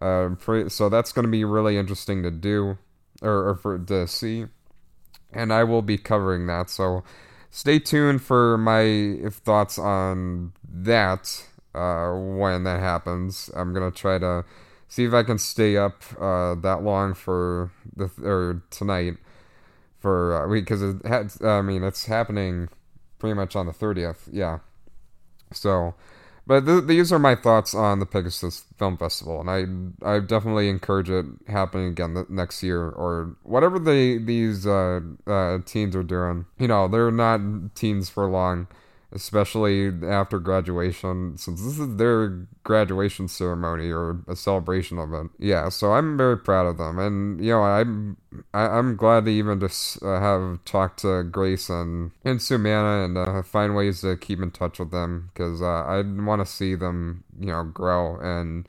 Uh, 0.00 0.30
so 0.66 0.88
that's 0.88 1.12
going 1.12 1.24
to 1.24 1.30
be 1.30 1.44
really 1.44 1.76
interesting 1.76 2.24
to 2.24 2.30
do 2.32 2.78
or, 3.22 3.50
or, 3.50 3.54
for 3.54 3.78
to 3.78 4.08
see, 4.08 4.46
and 5.32 5.52
I 5.52 5.62
will 5.62 5.82
be 5.82 5.98
covering 5.98 6.48
that. 6.48 6.68
So 6.68 7.04
stay 7.52 7.78
tuned 7.78 8.22
for 8.22 8.58
my 8.58 9.18
thoughts 9.30 9.78
on 9.78 10.52
that 10.68 11.46
uh, 11.72 12.10
when 12.10 12.64
that 12.64 12.80
happens. 12.80 13.50
I'm 13.54 13.72
gonna 13.72 13.92
try 13.92 14.18
to 14.18 14.44
see 14.88 15.04
if 15.04 15.14
I 15.14 15.22
can 15.22 15.38
stay 15.38 15.76
up 15.76 16.02
uh, 16.20 16.56
that 16.56 16.82
long 16.82 17.14
for 17.14 17.70
the 17.94 18.10
or 18.24 18.64
tonight 18.70 19.18
for 20.00 20.48
because 20.52 20.82
uh, 20.82 20.94
it 20.96 21.06
had. 21.06 21.32
I 21.44 21.62
mean, 21.62 21.84
it's 21.84 22.06
happening 22.06 22.68
pretty 23.22 23.34
much 23.34 23.54
on 23.54 23.66
the 23.66 23.72
30th. 23.72 24.28
Yeah. 24.32 24.58
So, 25.52 25.94
but 26.44 26.66
th- 26.66 26.86
these 26.86 27.12
are 27.12 27.20
my 27.20 27.36
thoughts 27.36 27.72
on 27.72 28.00
the 28.00 28.04
Pegasus 28.04 28.64
Film 28.76 28.96
Festival, 28.96 29.40
and 29.40 29.48
I 30.02 30.14
I 30.16 30.18
definitely 30.18 30.68
encourage 30.68 31.08
it 31.08 31.24
happening 31.46 31.86
again 31.86 32.14
the 32.14 32.26
next 32.28 32.64
year 32.64 32.88
or 32.88 33.36
whatever 33.44 33.78
they 33.78 34.18
these 34.18 34.66
uh, 34.66 35.02
uh, 35.24 35.58
teens 35.64 35.94
are 35.94 36.02
doing. 36.02 36.46
You 36.58 36.66
know, 36.66 36.88
they're 36.88 37.12
not 37.12 37.76
teens 37.76 38.10
for 38.10 38.28
long 38.28 38.66
especially 39.12 39.92
after 40.06 40.38
graduation, 40.38 41.36
since 41.36 41.62
this 41.62 41.78
is 41.78 41.96
their 41.96 42.46
graduation 42.64 43.28
ceremony 43.28 43.90
or 43.90 44.20
a 44.26 44.34
celebration 44.34 44.98
of 44.98 45.12
it. 45.12 45.30
Yeah, 45.38 45.68
so 45.68 45.92
I'm 45.92 46.16
very 46.16 46.38
proud 46.38 46.66
of 46.66 46.78
them, 46.78 46.98
and 46.98 47.44
you 47.44 47.50
know, 47.50 47.62
I'm 47.62 48.16
I, 48.54 48.64
am 48.64 48.72
i 48.72 48.78
am 48.78 48.96
glad 48.96 49.26
to 49.26 49.30
even 49.30 49.60
just 49.60 50.02
uh, 50.02 50.20
have 50.20 50.64
talked 50.64 51.00
to 51.00 51.22
Grace 51.24 51.68
and 51.68 52.12
and 52.24 52.40
Sumana 52.40 53.04
and 53.04 53.18
uh, 53.18 53.42
find 53.42 53.74
ways 53.74 54.00
to 54.00 54.16
keep 54.16 54.40
in 54.40 54.50
touch 54.50 54.78
with 54.78 54.90
them 54.90 55.30
because 55.32 55.60
uh, 55.62 55.66
I 55.84 56.02
want 56.02 56.40
to 56.40 56.50
see 56.50 56.74
them, 56.74 57.24
you 57.38 57.46
know, 57.46 57.64
grow 57.64 58.18
and 58.20 58.66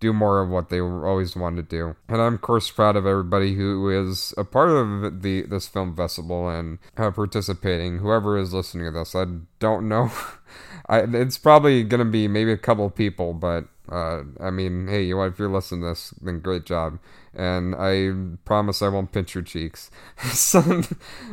do 0.00 0.12
more 0.14 0.40
of 0.40 0.48
what 0.48 0.70
they 0.70 0.80
always 0.80 1.36
wanted 1.36 1.68
to 1.68 1.76
do. 1.76 1.96
And 2.08 2.20
I'm 2.20 2.34
of 2.34 2.40
course 2.40 2.70
proud 2.70 2.96
of 2.96 3.06
everybody 3.06 3.54
who 3.54 3.88
is 3.90 4.34
a 4.36 4.44
part 4.44 4.70
of 4.70 5.22
the 5.22 5.42
this 5.42 5.68
film 5.68 5.94
festival 5.94 6.48
and 6.48 6.78
uh, 6.96 7.10
participating. 7.10 7.98
Whoever 7.98 8.36
is 8.38 8.52
listening 8.54 8.86
to 8.86 8.98
this, 8.98 9.14
I 9.14 9.26
don't 9.58 9.88
know. 9.88 10.10
I, 10.88 11.00
it's 11.00 11.38
probably 11.38 11.84
gonna 11.84 12.06
be 12.06 12.26
maybe 12.26 12.50
a 12.50 12.56
couple 12.56 12.88
people, 12.90 13.34
but 13.34 13.66
uh, 13.92 14.22
I 14.40 14.50
mean, 14.50 14.88
hey, 14.88 15.02
you 15.02 15.22
if 15.22 15.38
you're 15.38 15.48
listening 15.50 15.82
to 15.82 15.88
this, 15.88 16.14
then 16.22 16.40
great 16.40 16.64
job. 16.64 16.98
And 17.34 17.74
I 17.76 18.10
promise 18.44 18.82
I 18.82 18.88
won't 18.88 19.12
pinch 19.12 19.34
your 19.34 19.44
cheeks. 19.44 19.90
so, 20.32 20.82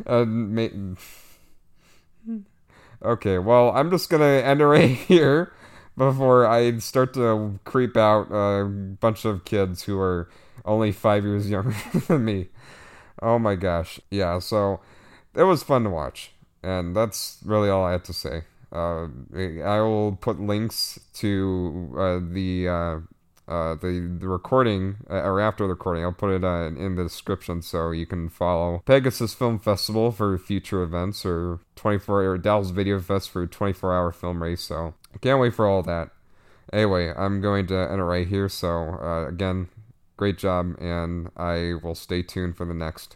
uh, 0.05 0.25
may- 0.25 0.71
okay, 3.01 3.37
well, 3.37 3.71
I'm 3.71 3.89
just 3.89 4.09
gonna 4.09 4.25
end 4.25 4.61
it 4.61 4.67
right 4.67 4.89
here 4.89 5.53
before 5.97 6.45
I 6.45 6.77
start 6.77 7.13
to 7.15 7.59
creep 7.65 7.97
out 7.97 8.27
a 8.31 8.65
bunch 8.65 9.25
of 9.25 9.45
kids 9.45 9.83
who 9.83 9.99
are 9.99 10.29
only 10.63 10.91
five 10.91 11.23
years 11.23 11.49
younger 11.49 11.75
than 12.07 12.25
me. 12.25 12.49
Oh 13.21 13.39
my 13.39 13.55
gosh. 13.55 13.99
Yeah, 14.11 14.39
so 14.39 14.79
it 15.35 15.43
was 15.43 15.63
fun 15.63 15.83
to 15.83 15.89
watch. 15.89 16.31
And 16.63 16.95
that's 16.95 17.39
really 17.43 17.69
all 17.69 17.83
I 17.83 17.93
have 17.93 18.03
to 18.03 18.13
say. 18.13 18.43
Uh, 18.71 19.07
I 19.33 19.79
will 19.79 20.17
put 20.19 20.39
links 20.39 20.99
to 21.15 21.95
uh, 21.97 22.19
the, 22.33 22.67
uh, 22.67 22.99
uh 23.49 23.75
the 23.75 24.17
the 24.19 24.27
recording 24.27 24.97
uh, 25.09 25.21
or 25.21 25.39
after 25.39 25.63
the 25.63 25.69
recording. 25.69 26.03
I'll 26.03 26.11
put 26.11 26.31
it 26.31 26.43
uh, 26.43 26.67
in 26.67 26.95
the 26.95 27.03
description 27.03 27.61
so 27.61 27.91
you 27.91 28.05
can 28.05 28.27
follow 28.27 28.83
Pegasus 28.85 29.33
Film 29.33 29.57
Festival 29.57 30.11
for 30.11 30.37
future 30.37 30.83
events 30.83 31.25
or 31.25 31.61
24 31.77 32.23
or 32.23 32.37
Dallas 32.37 32.71
Video 32.71 32.99
Fest 32.99 33.29
for 33.29 33.47
24 33.47 33.95
hour 33.95 34.11
film 34.11 34.43
race. 34.43 34.63
So 34.63 34.95
can't 35.21 35.39
wait 35.39 35.53
for 35.53 35.67
all 35.67 35.83
that. 35.83 36.09
Anyway, 36.73 37.13
I'm 37.15 37.39
going 37.39 37.67
to 37.67 37.75
end 37.77 37.99
it 37.99 38.03
right 38.03 38.27
here. 38.27 38.49
So, 38.49 38.99
uh, 39.01 39.27
again, 39.27 39.69
great 40.17 40.37
job, 40.37 40.75
and 40.79 41.29
I 41.37 41.75
will 41.81 41.95
stay 41.95 42.21
tuned 42.21 42.57
for 42.57 42.65
the 42.65 42.73
next. 42.73 43.15